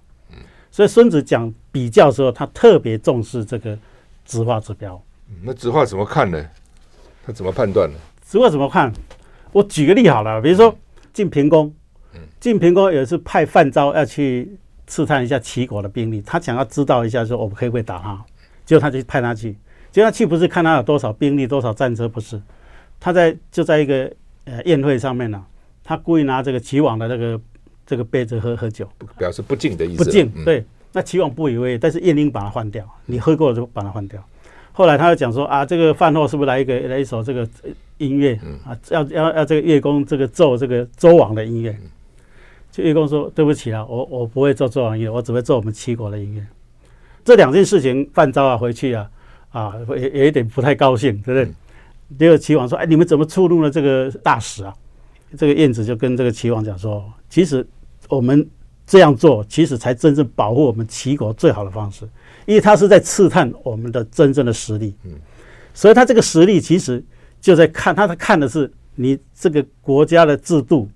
[0.71, 3.77] 所以孙子讲比较的时候，他特别重视这个
[4.23, 5.01] 质化指标。
[5.43, 6.45] 那质化怎么看呢？
[7.25, 7.97] 他怎么判断呢？
[8.23, 8.93] 质化怎么看？
[9.51, 10.75] 我举个例好了，比如说
[11.11, 11.73] 晋平公，
[12.39, 18.23] 晋平公有一次派范昭要去刺探一下齐国的兵力，他想要知道一下说我们可不可以打他，
[18.65, 19.57] 结果他就派他去，
[19.91, 22.39] 结果他去不是看他有多少兵力、多少战车，不是，
[22.99, 24.11] 他在就在一个
[24.45, 25.43] 呃宴会上面呢，
[25.83, 27.39] 他故意拿这个齐王的那个。
[27.89, 30.03] 这个杯子喝喝酒，表示不敬的意思。
[30.03, 30.63] 不敬，对。
[30.91, 32.87] 那齐王不以为意，但是晏婴把它换掉。
[33.07, 34.23] 你喝过了就把它换掉。
[34.71, 37.49] 后来他又讲说啊，这个饭后是不是来一个来一首这个
[37.97, 38.77] 音乐啊？
[38.91, 41.75] 要要要这个乐工这个奏这个周王的音乐。
[42.71, 46.45] 就乐工说对不起啊，我我不会奏周王音乐，我只会奏我们齐国的音乐。
[47.25, 49.09] 这两件事情，范昭啊回去啊
[49.49, 52.17] 啊也有一点不太高兴，对不对？
[52.19, 54.71] 结果齐王说，哎，你们怎么触怒了这个大使啊？
[55.35, 57.65] 这个晏子就跟这个齐王讲说，其实。
[58.09, 58.45] 我们
[58.85, 62.09] 这样做，其实才真正保护我们齐国最好的方式，
[62.47, 64.95] 因为他是在刺探我们的真正的实力。
[65.03, 65.11] 嗯，
[65.75, 67.01] 所以他这个实力其实
[67.39, 70.89] 就在看，他看的是你这个国家的制度，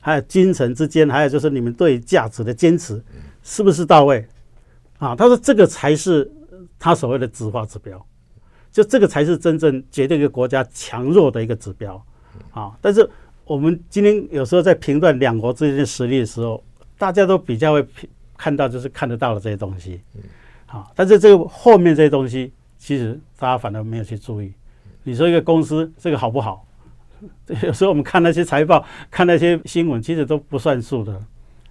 [0.00, 3.00] 还有君臣之间，还有就是你们对价值的坚持，
[3.44, 4.26] 是不是到位？
[4.98, 6.28] 啊，他说这个才是
[6.80, 8.04] 他所谓的质化指标，
[8.72, 12.04] 就这个才是真正决定一个国家强弱的一个指标。
[12.50, 13.08] 啊，但是。
[13.46, 16.62] 我们今天有时候在评断两国之间的实力的时候，
[16.98, 17.86] 大家都比较会
[18.36, 20.00] 看到就是看得到的这些东西，
[20.66, 24.52] 好，但是这个后面这些东西，其实大家反而没有去注意。
[25.04, 26.66] 你说一个公司这个好不好？
[27.62, 31.18] 有时候我们看那些财报、看那些新闻，其实都不算数的。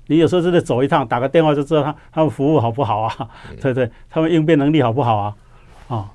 [0.07, 3.29] 你有时候真的走一趟，打个电话就知道他他们服务好不好啊？
[3.59, 3.91] 对不对？
[4.09, 5.35] 他们应变能力好不好啊？
[5.89, 6.11] 啊。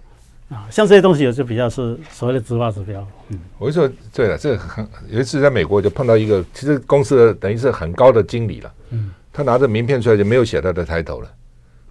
[0.50, 3.06] 啊，像这些东西也是比较是所谓的质化指标。
[3.28, 8.72] 嗯，我就说对了，这个很有一次在美国就碰到一个，其实公司的等于是很高的经理了。
[8.90, 11.28] 嗯，他拿着名片出来就没有写他的 title 了。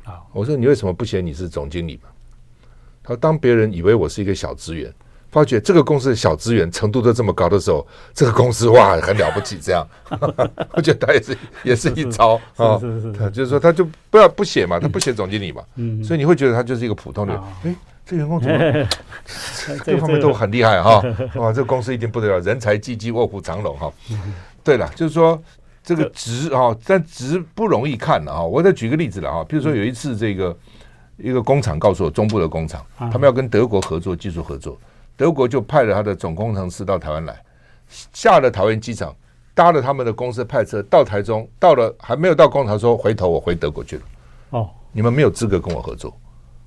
[0.04, 2.10] 啊，我说你为什么不写你是总经理嘛？
[3.02, 4.94] 他说当别人以为我是一个小职员，
[5.32, 9.88] 发觉这个公司的小资源程度都这么高的时候，这个公司哇很了不起，这样，
[10.74, 17.76] 我觉得他也是也是一招啊，是是是，就是说他就不要不写嘛，他不写总经理嘛，嗯，所以你会觉得他就是一个普通的，哎，
[18.10, 18.58] 这员工怎么
[19.86, 21.00] 各方面都很厉害哈，
[21.36, 23.94] 哇，这个公司一定不得了，人才济济，卧虎藏龙哈。
[24.64, 25.40] 对了，就是说
[25.84, 28.42] 这个值啊，但值不容易看了啊。
[28.42, 30.58] 我再举个例子了啊，比如说有一次这个
[31.18, 34.76] 一个工厂告诉我，中部的工厂，他们要跟德国合作技术合作。
[35.16, 37.40] 德国就派了他的总工程师到台湾来，
[38.12, 39.16] 下了桃园机场，
[39.54, 44.02] 搭了他们的公司派车到台中，到了还没有到工厂，说回头我回德国去了。
[44.52, 46.12] 哦，你们没有资格跟我合作，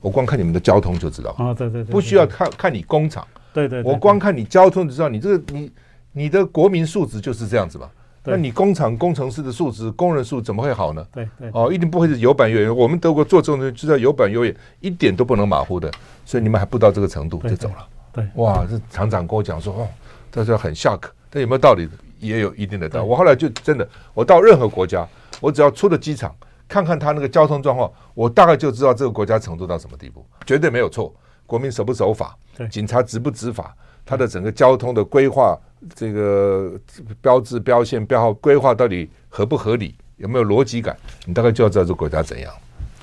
[0.02, 1.30] 我光看你们的交通就知道。
[1.38, 3.26] 啊，对对对，不需要看看你工厂。
[3.54, 5.72] 对对，我光看你交通就知道，你这个你
[6.12, 7.88] 你的国民素质就是这样子嘛。
[8.24, 11.04] 那你工厂工程师的素质、工人素质怎么会好呢？
[11.12, 12.76] 对对，哦，一定不会是有板有眼。
[12.76, 15.90] 我们德国做这种东西就叫有板有眼，一点都不能马虎的。
[16.24, 17.88] 所以你们还不到这个程度就走了。
[18.12, 19.88] 对，哇，这厂长跟我讲说，哦，
[20.30, 21.88] 这是很 shock，但有没有道理？
[22.20, 23.08] 也有一定的道理。
[23.08, 25.04] 我后来就真的，我到任何国家，
[25.40, 26.32] 我只要出了机场，
[26.72, 31.14] 看看他那个交通状况，我大概就知道这个国家程度到什么地步，绝对没有错。
[31.46, 32.34] 国民守不守法？
[32.56, 33.76] 对，警察执不执法？
[34.06, 35.54] 他的整个交通的规划，
[35.94, 36.72] 这个
[37.20, 39.94] 标志、标线、标号规划到底合不合理？
[40.16, 40.96] 有没有逻辑感？
[41.26, 42.50] 你大概就要知道这个国家怎样。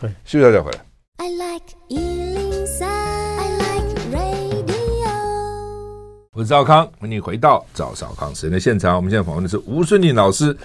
[0.01, 0.79] 对，休息一下再回来。
[1.17, 1.75] I like
[6.33, 8.95] 我是赵康，欢迎你回到赵少康时间的现场。
[8.95, 10.57] 我们现在访问的是吴顺利老师，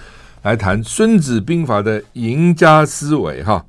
[0.45, 3.65] 来谈《孙子兵法》的赢家思维哈。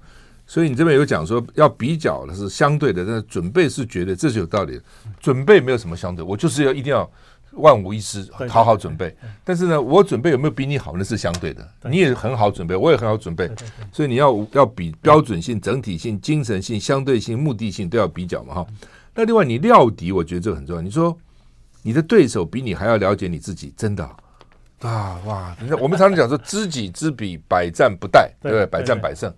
[0.46, 4.82] 所以你这边有讲说要比较的是相对的，但是准备是绝对，这是有道理的。
[5.18, 7.10] 准备没有什么相对，我就是要一定要
[7.52, 9.16] 万无一失，好好准备。
[9.42, 11.66] 但是呢，我准备有没有比你好，那是相对的。
[11.84, 13.50] 你也很好准备，我也很好准备，
[13.90, 18.66] 所以你要要比标准性、整体性、精神性、相对性、目的性都要比较嘛哈。
[19.14, 20.82] 那另外你料敌，我觉得这个很重要。
[20.82, 21.16] 你说。
[21.82, 24.16] 你的对手比你还要了解你自己，真的啊，
[24.80, 25.56] 啊哇！
[25.60, 28.66] 你看，我们常常讲说，知己知彼，百战不殆，对不对？
[28.66, 29.32] 百战百胜。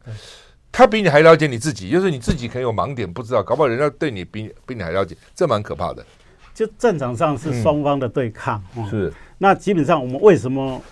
[0.72, 6.05] 他比你还了解你自己，就是你自己可能有盲点，不知道，搞不好人家对你比比你还了解，这蛮可怕的。
[6.53, 9.12] 就战场上是双方的对抗，嗯哦、是。
[9.38, 10.83] 那基本上我们为什么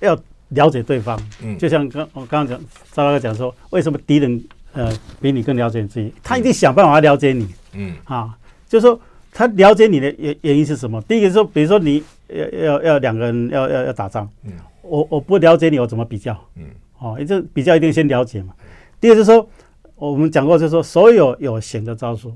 [0.00, 1.20] 要了解对方？
[1.42, 2.58] 嗯，就像刚我刚刚讲，
[2.92, 6.12] 赵大哥讲说，为什么敌人呃比你更了解你自己？
[6.22, 7.54] 他一定想办法要了解你。
[7.74, 8.34] 嗯啊，
[8.66, 8.98] 就是说。
[9.32, 11.00] 他了解你的原原因是什么？
[11.02, 16.36] 第一个是说，比如说你要要要两个人要要要打仗，嗯，我我不了解你，我怎么比较？
[16.56, 16.64] 嗯，
[16.98, 18.54] 哦，这比较一定先了解嘛。
[19.00, 19.48] 第二就是说，
[19.94, 22.34] 我们讲过就是说，所有有形的招数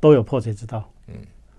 [0.00, 1.14] 都有破解之道，嗯，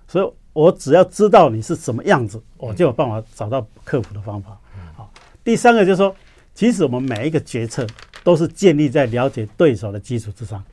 [0.07, 4.57] 所以我只要知道你是什么样子，我就有办法找到克服的方法。
[4.95, 5.11] 好，
[5.43, 6.15] 第三个就是说，
[6.55, 7.85] 其实我们每一个决策
[8.23, 10.63] 都是建立在了解对手的基础之上。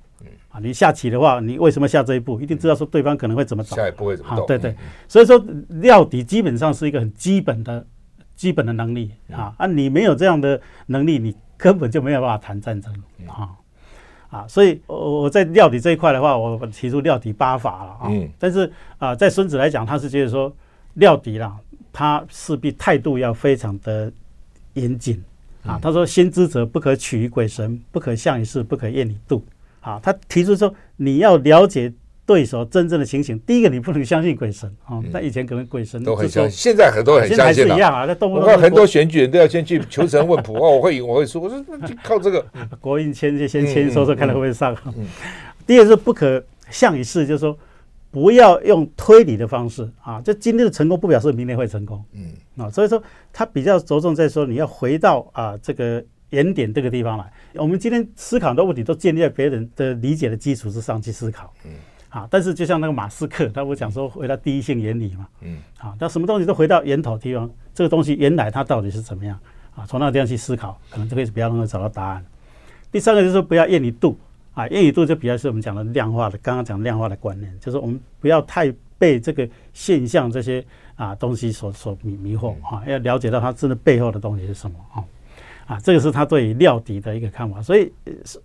[0.54, 2.40] 啊，你下棋的话，你为什么下这一步？
[2.40, 4.46] 一定知道说对方可能会怎么走，下一步会怎么走？
[4.46, 4.72] 对对，
[5.08, 5.36] 所以说
[5.68, 7.84] 料敌基本上是一个很基本的、
[8.36, 9.52] 基本的能力啊。
[9.58, 12.94] 啊，你没有这样的能力，你根本就没有办法谈战争
[13.26, 13.50] 啊
[14.30, 14.46] 啊。
[14.46, 18.08] 所以，我我在料敌这一块的话，我提出料敌八法了啊。
[18.38, 20.54] 但是啊，在孙子来讲，他是觉得说
[20.94, 21.56] 料敌啦，
[21.92, 24.12] 他势必态度要非常的
[24.74, 25.20] 严谨
[25.64, 25.80] 啊。
[25.82, 29.44] 他说：“先知者，不可取于鬼神，不可向于事，不可厌于度。”
[29.84, 31.92] 好，他提出说，你要了解
[32.24, 33.38] 对手真正的情形。
[33.40, 34.98] 第一个，你不能相信鬼神啊。
[35.12, 37.76] 那、嗯、以前可能鬼神都很相信，现在很多人很相信了。
[37.76, 41.42] 一样啊，在动物我看很多选举人都要先去求神问卜 哦，我会赢，我会输。
[41.42, 42.42] 我说就靠这个，
[42.80, 44.74] 国运签就先签，说说看他会不会上。
[44.86, 45.06] 嗯嗯、
[45.66, 47.54] 第二是不可向于势，就是说
[48.10, 50.18] 不要用推理的方式啊。
[50.22, 52.02] 就今天的成功不表示明天会成功。
[52.14, 53.02] 嗯啊，所以说
[53.34, 56.02] 他比较着重在说你要回到啊这个。
[56.34, 61.52] 原点这个地方来，我们今天思考的问题都建立在别人的理解的基础之上去思考。
[61.64, 61.72] 嗯，
[62.08, 65.28] 啊，但是就像那个马斯克，他不讲说回到第一性原理嘛。
[65.42, 69.38] 嗯，啊，那什么东西都回到源头地方，这个东西原来它到底是怎么样
[69.76, 69.86] 啊？
[69.86, 72.24] 从那个地方去思考，可能就可以比较容易找到答案。
[72.90, 74.16] 第三个就是说不要验于度
[74.54, 85.02] 啊，验于度就比较是我们讲的量化的，刚刚讲量化的观念，就是我们不要太被这个现象这些啊东西所所迷迷惑啊，要了解到它真的背后的东西是什么啊。
[85.66, 87.90] 啊，这个是他对于料敌的一个看法，所以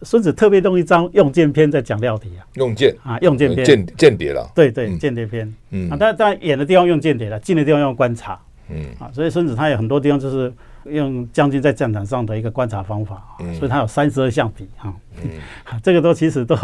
[0.03, 3.65] 孙子特别用一章用剑篇在讲料敌啊，用剑啊，用剑篇。
[3.65, 5.89] 间间谍了，对对，间谍篇，嗯。
[5.89, 8.85] 啊，但但远的地方用间谍了，近的地方用观察，嗯。
[8.99, 10.53] 啊，所以孙子他有很多地方就是
[10.85, 15.29] 用将军在战场上的一个观察方法，嗯，所以他有三十二项敌哈，嗯，
[15.83, 16.55] 这个都其实都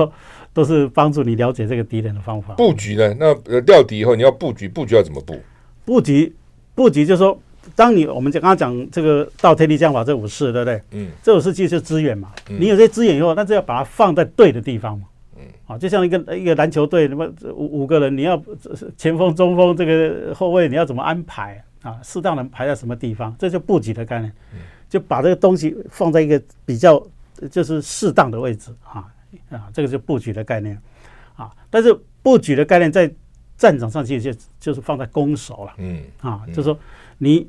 [0.54, 2.54] 都是帮助你了解这个敌人的方法。
[2.54, 3.14] 布局呢？
[3.20, 5.38] 那料敌以后你要布局，布局要怎么布？
[5.84, 6.34] 布局
[6.74, 7.38] 布局就是说。
[7.76, 10.82] 当你我们讲刚刚讲这个道天地将法这五式，对不对？
[10.92, 12.32] 嗯，这五式其实就是资源嘛。
[12.50, 15.08] 嗯、你有这些资源以后，那就要把它放在对的地方嘛。
[15.38, 18.42] 嗯，啊，就像一个一个篮球队，那么五五个人，你要
[18.96, 22.00] 前锋、中锋这个后卫，你要怎么安排啊？
[22.04, 23.36] 适当的排在什么地方？
[23.40, 27.02] 这就布局的概念，嗯就把这个东西放在一个比较
[27.50, 29.06] 就是适当的位置啊
[29.50, 30.80] 啊，这个是布局的概念
[31.36, 31.52] 啊。
[31.70, 33.12] 但是布局的概念在
[33.58, 36.78] 战场上其实就就是放在攻守了，嗯啊，就是说
[37.18, 37.48] 你。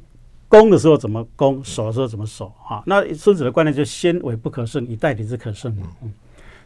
[0.49, 2.83] 攻的时候怎么攻，守的时候怎么守啊？
[2.87, 5.83] 那孙子的观念就先为不可胜，以待敌之可胜嘛。
[6.03, 6.13] 嗯，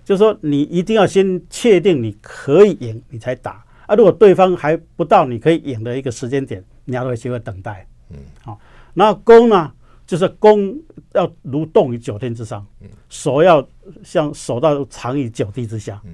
[0.05, 3.95] 就是说你一定要先确定你可以赢，你才打啊。
[3.95, 7.87] 如果对方还不到你可以赢的一个时间点，你要有机会等待。
[8.11, 8.61] 嗯，好，
[8.93, 9.73] 那攻呢，
[10.07, 10.79] 就是攻
[11.12, 12.66] 要如动于九天之上，
[13.09, 13.66] 守要
[14.05, 16.01] 像守到藏于九地之下。
[16.05, 16.12] 嗯，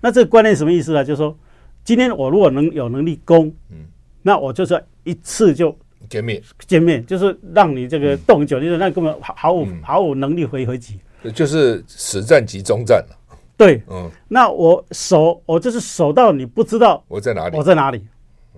[0.00, 1.04] 那这个观念什么意思呢？
[1.04, 1.36] 就是说，
[1.84, 3.84] 今天我如果能有能力攻，嗯，
[4.22, 5.76] 那我就是一次就。
[6.08, 10.98] 歼灭，歼灭就是让你这个动九，就是那根本毫毫无毫无能力回回击，
[11.34, 13.16] 就是死战即终战了。
[13.56, 18.04] 对，嗯，那我守，我就是守到你不知道我在哪里，我在哪里。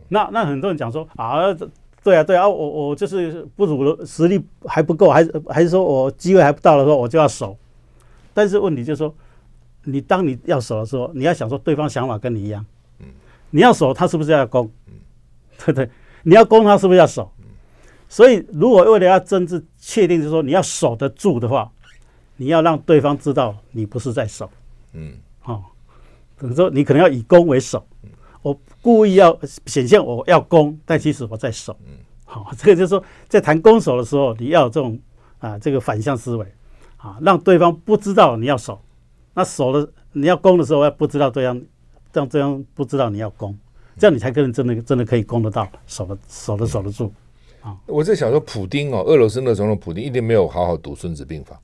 [0.09, 1.52] 那那很多人讲说啊，
[2.02, 7.56] 对啊，对啊，我我就是不如实力还不够，还是还是说我机会还不到的时候，我就要守。
[8.32, 9.14] 但是问题就是说，
[9.85, 12.64] 你当你要守的时候，你要想说对方想法跟你一样，
[13.00, 13.06] 嗯，
[13.50, 14.70] 你要守，他是不是要攻？
[14.87, 14.92] 嗯，
[15.64, 15.90] 对对，
[16.22, 17.30] 你要攻，他是不是要守？
[18.08, 21.70] 所以，如果为了要真正确定，就是说你要守得住的话，
[22.36, 24.48] 你要让对方知道你不是在守，
[24.92, 25.62] 嗯，好，
[26.38, 27.84] 等于说你可能要以攻为守，
[28.42, 34.98] 我故意要显现我要攻，但其实我在守，嗯，好， 这个就是说在谈攻守的时候，你要有这种
[35.38, 36.46] 啊这个反向思维，
[36.98, 38.80] 啊，让对方不知道你要守，
[39.34, 41.60] 那守的你要攻的时候，要不知道对方，
[42.12, 43.58] 让对方不知道你要攻，
[43.98, 47.12] 这样你才可能真的真的可以攻得到，守得守得守得住。
[47.87, 51.55] 我在想说，普丁哦，俄罗斯那总统普丁一定没有好好读《孙子兵法》。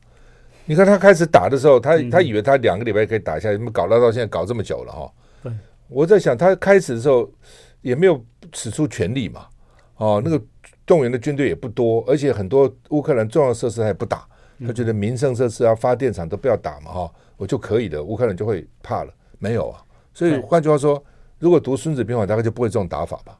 [0.65, 5.12] 你看他开始打的时候，他他以为他两个礼拜可以打下来，怎么搞到到现在搞这么久了哈？
[5.43, 5.53] 对，
[5.88, 7.29] 我在想他开始的时候
[7.81, 9.47] 也没有使出全力嘛，
[9.97, 10.41] 哦，那个
[10.87, 14.27] 动员的军队也不多，而且很多乌克兰重要设施还不打，
[14.65, 19.83] 他觉得民生设施啊、发电厂都不要打嘛哈，我就可以的，乌克兰就会怕了，没有啊。
[20.15, 21.03] 所以换句话说，
[21.38, 23.37] 如果读《孙子兵法》，大概就不会这种打法吧。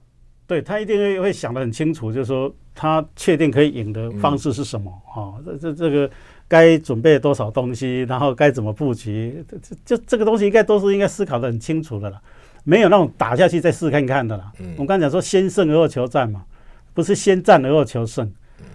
[0.46, 5.38] 对，他一定会会想得很清楚，就是说他确定可以赢的方式是什么啊？
[5.44, 6.11] 这这这个
[6.48, 12.20] 该准备多少东西，然后该怎么布局，这这这个东西应该都是应该思考的很清楚的了，
[12.64, 14.52] 没有那种打下去再试看看的了。
[14.76, 16.44] 我刚才讲说先胜而后求战嘛，
[16.92, 18.31] 不是先战而后求胜。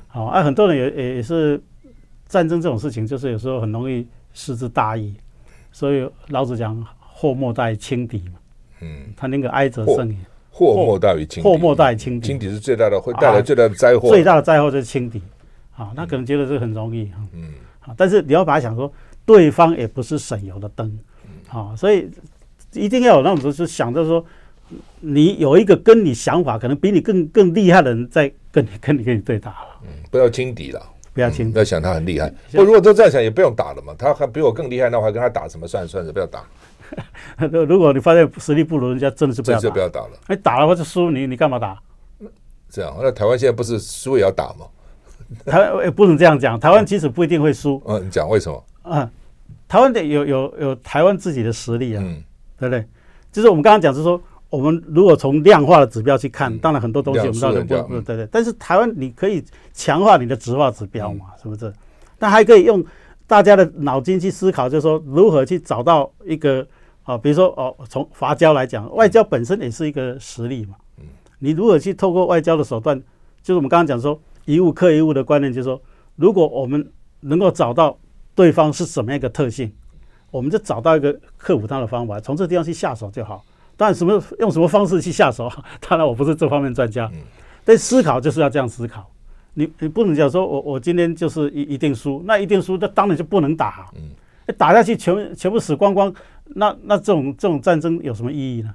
[0.08, 1.62] 好，啊，很多人也也也是
[2.28, 5.14] 战争这种事情，就是有时候很容易失之大意，
[5.72, 8.40] 所以老子讲祸莫大于轻敌嘛。
[8.80, 10.18] 嗯，他宁可哀则胜也。
[10.58, 14.10] 祸莫大于轻敌，祸莫大于轻敌，轻敌是最大的，会带来最大的灾祸。
[14.10, 15.22] 最大的灾祸就是轻敌，
[15.76, 18.92] 啊，那可能觉得这很容易，嗯，啊，但是你要把它想说，
[19.24, 21.00] 对方也不是省油的灯，
[21.50, 22.10] 啊，所以
[22.74, 24.26] 一定要有那种就是想着说，
[25.00, 30.82] 你有一个跟你想法可能比你更更厉害的人在跟你跟你跟你对打了，嗯，不要轻敌了，
[31.14, 32.34] 不要轻不，要想他很厉害。
[32.52, 35.68] 不，如果都这样想，也不用打了嘛，他还比我更厉害，那我还跟他打什么？
[35.68, 36.44] 算了算了，不要打。
[37.68, 40.12] 如果你发现实力不如人家，真的是不要打，不要打了。
[40.28, 41.80] 哎，打了或者输，你你干嘛打？
[42.70, 44.66] 这样，那台湾现在不是输也要打吗？
[45.46, 47.82] 台湾也不能这样讲，台湾其实不一定会输。
[47.86, 48.64] 嗯， 你讲为什么？
[48.84, 49.10] 嗯，
[49.68, 52.24] 台湾的有有有台湾自己的实力啊，嗯，
[52.58, 52.86] 对不对？
[53.32, 58.28] 就是我们刚刚讲，是说我们如果从量化的指标去看，当然很多东西我们知道都不对对。
[58.32, 61.72] 但是台湾你可以强化你的质化指标嘛，是不是？
[62.18, 62.84] 但还可以用
[63.28, 66.66] 大家的脑筋去思考，就是说如何去找到一个。
[67.08, 70.76] 啊，比如说哦，从伐交来讲，外交本身也是一个实力嘛。
[71.40, 73.00] 你如果去透过外交的手段，
[73.42, 75.82] 就是我们刚刚讲说一物克一物的观念，就是说，
[76.18, 76.86] 如果我们
[77.22, 77.98] 能够找到
[78.36, 79.72] 对方是什么样一个特性，
[80.32, 83.42] 我们就找到一个克服他的方法，从这个地方去下手就好。
[83.78, 85.50] 当然，什么用什么方式去下手，
[85.88, 87.10] 当然我不是这方面专家，
[87.64, 89.10] 但思考就是要这样思考。
[89.54, 93.90] 你你不能讲说我我今天就是一一定输，那一定输，那当然就不能打。
[94.58, 96.14] 打下去全全部死光光，
[96.56, 98.74] 那那这种这种战争有什么意义呢？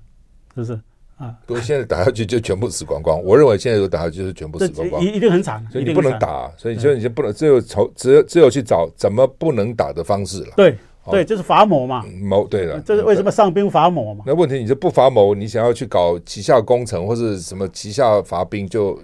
[0.55, 0.81] 是不是
[1.17, 1.35] 啊？
[1.47, 3.23] 不过现在打下去就全部死光光。
[3.23, 10.53] 我认为现在有打下去就是全部死光光，一一定很惨，所以你不能打，所以所以你就不能只有从只有只有去找怎么不能打的方式了。
[10.57, 10.77] 对
[11.11, 14.25] 对，就是伐谋嘛，谋对了，这是为什么上兵伐谋嘛？
[14.27, 19.01] 那问题你就不伐谋，你想要去搞旗下工程或者什么旗下伐兵就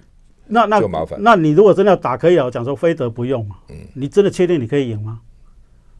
[0.47, 1.21] 那那就麻烦。
[1.21, 3.57] 那你如果真的要打，可以啊，讲说非得不用嘛。
[3.69, 5.19] 嗯，你真的确定你可以赢吗？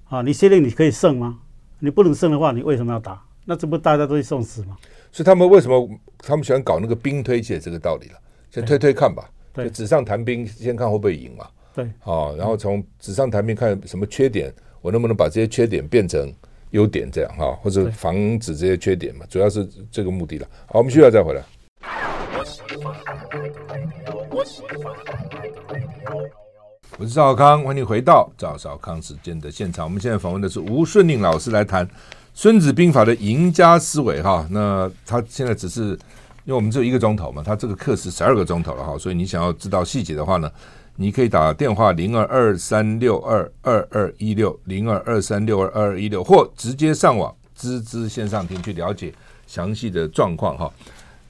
[0.10, 1.40] 啊，你确定你可以胜吗？
[1.80, 3.22] 你不能胜的话，你为什么要打？
[3.46, 4.78] 那这不大家都去送死吗？
[5.12, 8.20] 所以他们为什么他们喜欢搞那个兵推，其实这个道理了。
[8.52, 11.48] 先推推看吧，对，纸上谈兵，先看会不会赢嘛。
[11.74, 16.32] 对，啊，然后从纸上谈兵看什么缺点，我能不能把这些缺点变成
[16.72, 20.48] 优点，这样哈，或者防止这些缺点嘛，主要是这个目的了。
[20.68, 21.44] 好，我们需要再回来。
[27.00, 29.86] 我是赵少康，欢迎回到赵少康时间的现场。
[29.86, 31.88] 我们现在访问的是吴顺宁老师来谈
[32.34, 34.46] 《孙子兵法》的赢家思维哈。
[34.52, 35.92] 那他现在只是
[36.44, 40.52] 因为我们只有一个钟头嘛，他这个课是十二个钟头了哈，所以你想要知道细节的话呢，
[40.98, 49.14] 你可以打电话零二二三六二二二一六零二二三六二二二一六，或直接上网滋滋线上听去了解
[49.48, 50.70] 详细的状况哈。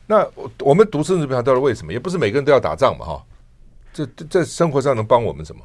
[0.08, 0.26] 那
[0.62, 1.94] 我们读孙子兵法到底为什么？
[1.94, 3.24] 也不是每个人都要打仗嘛哈。
[4.06, 5.62] 这在生活上能帮我们什么？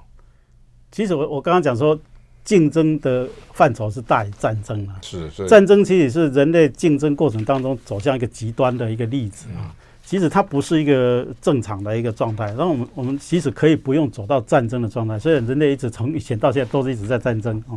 [0.90, 1.98] 其实我我刚刚讲说，
[2.44, 4.98] 竞争的范畴是大于战争啊。
[5.02, 9.74] 是是，战争其实是人类竞争过程当中走向一个极端的一个例子啊。
[10.04, 15.18] 其实它不是一个正常的一个状态，然后我们我们其实可以不用走到战争的状态。
[15.18, 17.72] 虽然人类一直从以前到现在都是一直在战争啊，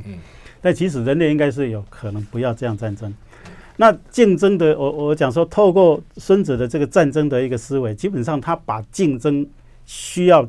[0.61, 3.13] 但其实人类应该是有可能不要这样战争。
[3.77, 9.47] 那竞争的，我我讲说，透过孙子的这个战争的一个思维，基本上他把竞争
[9.87, 10.47] 需要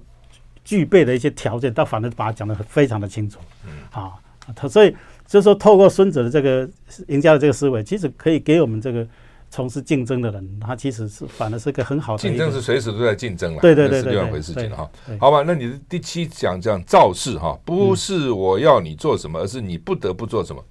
[0.62, 3.38] 具备的一些条件，他反而把它讲得非常的清楚。
[3.64, 4.20] 嗯好，
[4.54, 4.94] 他所以
[5.26, 6.68] 就是说，透过孙子的这个
[7.06, 9.08] 赢家的这个思维，其实可以给我们这个。
[9.50, 12.22] 从事竞争的人，他其实是反而是个很好的。
[12.22, 14.90] 竞争是随时都在竞争了，对对对，是另外一回事情了哈。
[15.18, 20.62] 好吧，那你的第七讲讲造势哈，不是我要你做什么，而是你不得不做什么。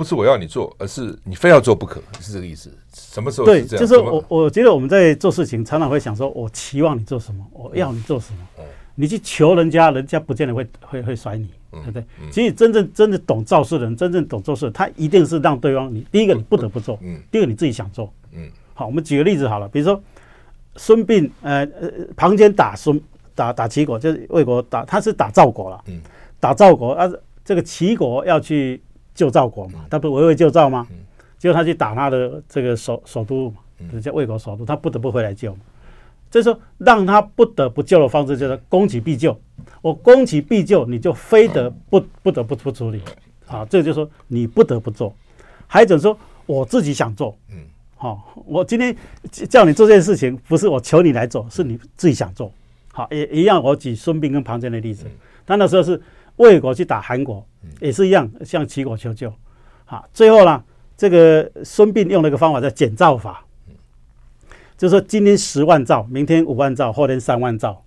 [0.00, 2.72] 不是我要你做，而是你非要做不可，是这个意思。
[2.94, 3.44] 什么时候？
[3.44, 8.38] 对，就是我我觉得我们在做事情，常常会想说，我期望你做什么，我要你做什么。
[8.58, 8.64] 嗯。
[8.94, 12.04] 你去求人家，人家不见得会会会甩你，对不对？
[12.32, 16.98] 其实真正真正懂造势的人，真正懂做事，他一定是让对方你第一个你不得不做，
[17.30, 18.10] 第二个你自己想做。
[18.32, 20.02] 嗯好，我们举个例子好了，比如说
[20.76, 22.98] 孙膑，呃呃，庞涓打孙
[23.34, 25.84] 打打齐国，就是魏国打，他是打赵国了，
[26.38, 27.06] 打赵国啊，
[27.44, 28.80] 这个齐国要去
[29.20, 30.86] 救赵国嘛，他不围魏救赵吗？
[31.36, 33.52] 结果他去打他的这个首首都，
[34.02, 35.54] 叫魏国首都，他不得不回来救。
[36.30, 39.38] 这时候让他不得不救的方式就是攻其必救。
[39.82, 43.02] 我攻其必救，你就非得不不得不不处理。
[43.44, 45.12] 好，这就是说你不得不做。
[45.66, 46.16] 还有一种说
[46.46, 47.36] 我自己想做。
[47.50, 47.56] 嗯，
[47.96, 48.96] 好，我今天
[49.30, 52.50] 叫你做这件事情，不是我求你来做，是你自己想做。
[52.90, 53.62] 好，也一样。
[53.62, 55.04] 我举孙膑跟庞涓的例子。
[55.46, 56.00] 他那时候是
[56.40, 57.46] 魏国去打韩国，
[57.80, 59.32] 也是一样向齐国求救。
[59.84, 60.64] 好，最后呢，
[60.96, 63.44] 这个孙膑用了一个方法叫减灶法。
[64.78, 67.84] 就是说，今天十万灶，明天五万灶，后天三万灶，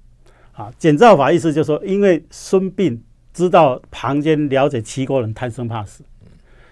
[0.52, 3.00] 啊，减灶法意思就是说，因为孙膑
[3.34, 6.04] 知道庞涓了解齐国人贪生怕死，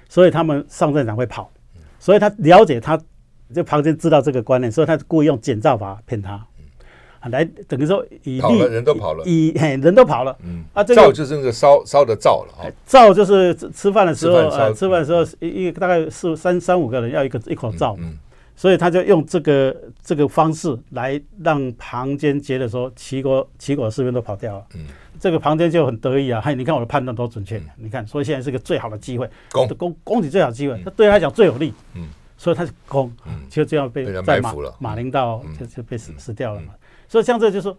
[0.08, 1.50] 所以他们上战场会跑，
[1.98, 3.02] 所以他了解他，
[3.52, 6.46] 就庞涓知道这个观念，所以他故意用减灶法骗他，啊，
[7.30, 18.18] 来等于说以跑了人都跑了，以 嘿人都跑了，嗯啊，这个赵就是那个烧烧的灶了啊，灶就是吃饭的时候，呃，吃饭的时候一一大概四三三五个人要一个一口灶，嗯。
[18.54, 24.86] 所以他就用这个这个方式来让庞坚觉得说齐国齐国士兵都跑掉了，嗯，
[25.20, 29.68] 这个庞坚就很得意啊，嘿，你看我的判断多准确，你看，所以现在是个最好的机会，攻。
[29.70, 32.08] 攻攻击最好的机会，他对他来讲最有利，嗯，
[32.38, 33.12] 所以他就攻，
[33.50, 36.74] 就这样被在马马陵道就就被死死掉了嘛，
[37.12, 37.78] 所以像这就是说，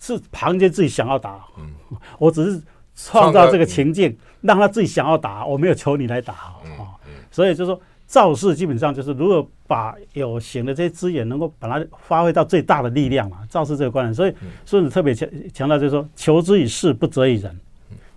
[0.00, 1.70] 是旁人自己想要打，嗯，
[2.18, 2.62] 我只是
[2.96, 6.96] 创造这个情境，让他自己想要打，我没有求你来打啊，
[7.30, 7.78] 所以就是说。
[8.04, 14.14] 造势基本上就是，如果把有形的这些资源能够把它发挥到最大的力量嘛，造势这个观念。
[14.14, 14.34] 所以
[14.66, 17.58] 孙子特别强强调就是说，求之以事，不责以人。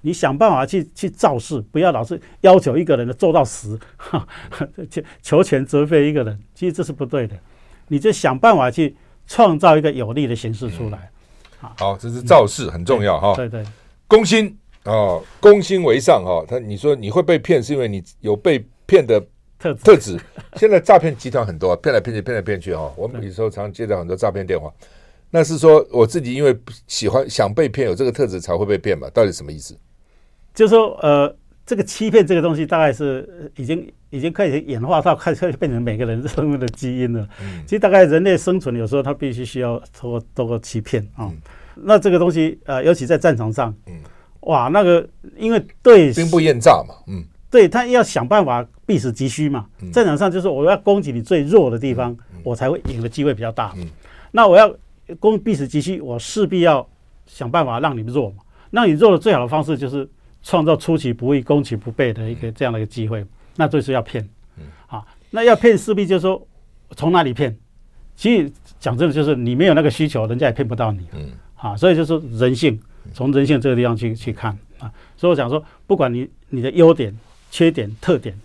[0.01, 4.27] 你想办法去去造势，不要老是要求一个人的做到死， 哈，
[4.91, 7.33] 求求全责备一个人，其实这是不对的。
[7.87, 8.93] 你就想办法去
[9.28, 11.09] 创造一个有利的形式出来。
[11.78, 13.36] 好，这是造势很重要哈。
[13.36, 13.63] 对对，
[14.07, 16.45] 攻心啊，攻心为上哈。
[16.47, 19.21] 他你说你会被骗，是因为你有被骗的。
[19.57, 20.19] 特质，特质，
[20.59, 22.93] 现在诈骗集团很多，骗来骗去，骗来骗去哈。
[22.97, 24.71] 我们有时候常接到很多诈骗电话，
[25.32, 26.55] 那是说我自己因为
[26.88, 29.09] 喜欢想被骗，有这个特质才会被骗嘛？
[29.11, 29.73] 到底什么意思？
[30.53, 31.34] 就是说，呃，
[31.66, 37.28] 这个欺骗这个东西，大概是已经已经开始演化到开始变成每个人生命的基因了。
[37.66, 41.32] 其实大概人类生存有时候他必须需要通过通过欺骗啊。
[41.74, 43.74] 那这个东西呃，尤其在战场上，
[44.41, 45.07] 哇，那个
[45.38, 47.24] 因为对兵不厌诈嘛，嗯。
[47.49, 49.66] 对，他要想办法避实击虚嘛。
[49.91, 53.74] 战场上就是我要攻击你最弱的地方，我才会赢的机会比较大。
[54.32, 54.74] 那我要
[55.20, 56.86] 攻避实击虚，我势必要
[57.26, 58.43] 想办法让你们弱嘛。
[58.72, 60.07] 让你弱的最好的方式就是
[60.45, 63.25] 创造出其不意、攻其不备的一个这样的一个机会。
[63.57, 64.25] 那就是要骗。
[64.87, 66.47] 啊，那要骗势必就是说
[66.95, 67.53] 从哪里骗？
[68.15, 71.05] 其实讲真的，就是你没有那个需求，人家也骗不到你。
[71.11, 71.31] 嗯。
[71.55, 72.79] 啊，所以就是人性，
[73.13, 74.89] 从人性这个地方去去看啊。
[75.17, 77.13] 所以我想说，不管你你的优点。
[77.51, 78.37] 缺点、特点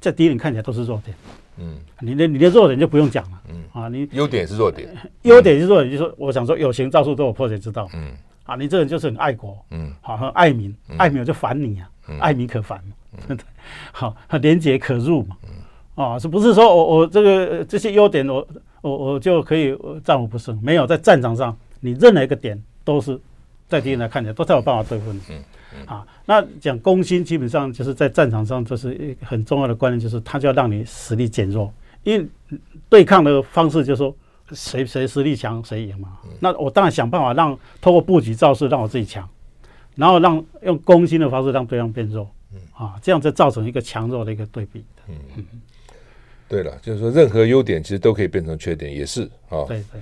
[0.00, 1.16] 在敌人看起来都是弱点。
[1.56, 3.40] 嗯，你的你的弱点就不用讲了。
[3.48, 7.88] 嗯啊，你优点是弱点，优点是弱点，就是说我想说有形造数都有破解之道。
[7.94, 8.12] 嗯
[8.50, 9.56] 啊，你这人就是很爱国。
[9.70, 11.88] 嗯，好，很爱民，爱民我就烦你啊，
[12.18, 13.36] 爱民可烦嘛。
[13.92, 15.36] 好，很廉洁可入嘛。
[15.94, 18.44] 啊，是不是说我我这个这些优点我
[18.80, 20.58] 我我就可以战无不胜？
[20.60, 23.16] 没有，在战场上你任何一个点都是
[23.68, 25.20] 在敌人来看起来都才有办法对付你。
[25.30, 25.44] 嗯
[25.76, 31.72] 嗯啊，那讲攻心基本上就是在战场上，就是一个很重要的观念，就是他就要让你实力减弱，
[32.02, 32.26] 因为
[32.88, 34.12] 对抗的方式就是说
[34.52, 36.18] 谁谁实力强谁赢嘛。
[36.40, 39.28] 那我当然想办法让透过布局造势让我自己强，
[39.96, 42.30] 然后让用攻心的方式让对方变弱。
[42.72, 44.82] 啊，这样就造成一个强弱的一个对比。
[45.08, 45.44] 嗯嗯。
[46.48, 49.62] 对了，就是说，任何优点其实都可以变成缺点，也是啊。
[49.68, 50.00] 对对。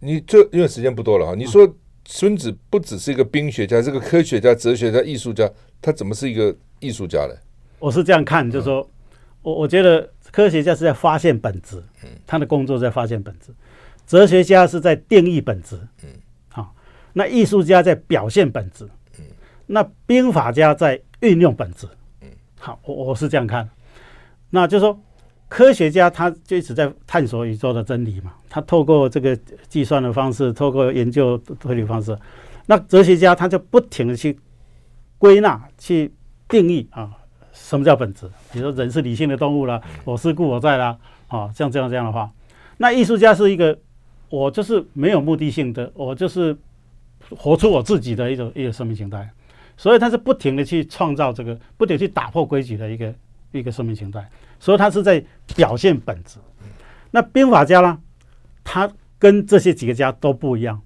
[0.00, 1.70] 你这因为时间不多了哈，你说
[2.06, 5.48] 孙子不只是一个兵学家，是个科学家、哲学家、艺术家，
[5.80, 7.34] 他怎么是一个艺术家呢？
[7.78, 8.90] 我是这样看，就是说，
[9.42, 11.82] 我我觉得科学家是在发现本质，
[12.26, 13.52] 他的工作在发现本质；
[14.06, 16.08] 哲学家是在定义本质，嗯，
[16.48, 16.74] 好，
[17.12, 19.24] 那艺术家在表现本质，嗯，
[19.66, 21.86] 那兵法家在运用本质，
[22.20, 22.28] 嗯，
[22.58, 23.68] 好，我我是这样看，
[24.50, 25.00] 那就是说。
[25.50, 29.36] 科学家他就一直在探索宇宙的真理嘛，他透过这个
[29.68, 32.16] 计算的方式，透过研究推理方式。
[32.66, 34.38] 那哲学家他就不停的去
[35.18, 36.14] 归纳、去
[36.48, 37.10] 定义啊，
[37.70, 38.28] 什么叫本质？
[38.52, 40.98] 比如说人是理性的动物啦，我是故我在啦，
[41.28, 42.28] 啊，像这样这样的话。
[42.78, 43.78] 那艺术家是一个，
[44.28, 46.56] 我就是没有目的性的，我就是
[47.28, 49.30] 活出我自己的一种一个生命形态，
[49.76, 53.14] 所以他是不停的去创造这个，不停地去打破规矩的一个
[53.52, 54.28] 一个生命形态。
[54.58, 56.40] 所以他是在表现本质。
[57.12, 57.96] 那兵法家呢？
[58.64, 60.80] 他跟这些几个家都不一样，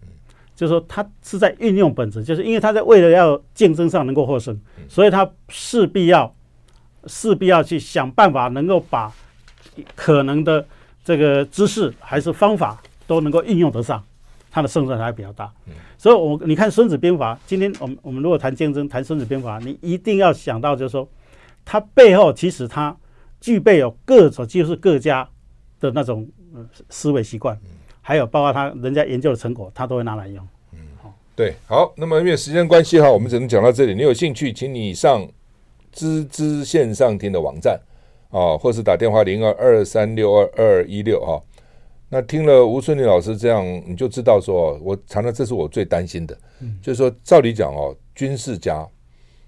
[0.54, 6.34] 就是说他是在运用本质，就是因为他在为了要竞争上能够获胜，所以他势必要
[7.06, 9.12] 势必要去想办法能够把
[9.94, 10.66] 可能的
[11.04, 14.02] 这个知识还是方法都能够应用得上，
[14.50, 15.52] 它的胜算才比较大。
[15.66, 21.08] 嗯所以，我你看《孙子兵法》，今天我们我们如果谈竞争，谈《孙子兵法》，你一定要想到，就是说
[21.64, 22.96] 它背后其实它。
[23.40, 25.28] 具备有各种，就是各家
[25.78, 26.26] 的那种
[26.88, 27.54] 思维习惯，
[28.00, 30.48] 还有包括他人家研究的成果，他都会拿来用。
[30.72, 30.78] 嗯，
[31.36, 33.94] 对，好，那么因为时间关系哈，我们只能讲到这里。
[33.94, 35.28] 你有兴趣，请你上
[35.94, 37.80] 知知线上听的网站
[38.28, 41.42] 啊，或是打电话零二二三六二二一六哈。
[42.10, 48.86] 那听了吴春玲老师这样，你就知道说，我常常这是我最担心的，嗯、就是说，照理讲哦，军事家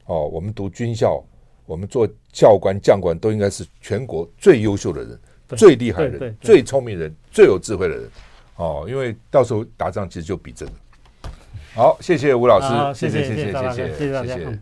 [0.07, 1.23] 哦，我们读军校。
[1.69, 5.19] 我们做教官、将官都应该是全国最优秀的人、
[5.57, 8.09] 最厉害的人、最聪明人、最有智慧的人
[8.55, 10.71] 哦，因为到时候打仗其实就比这个。
[11.75, 14.59] 好，谢谢吴老师，谢谢谢谢谢谢谢谢。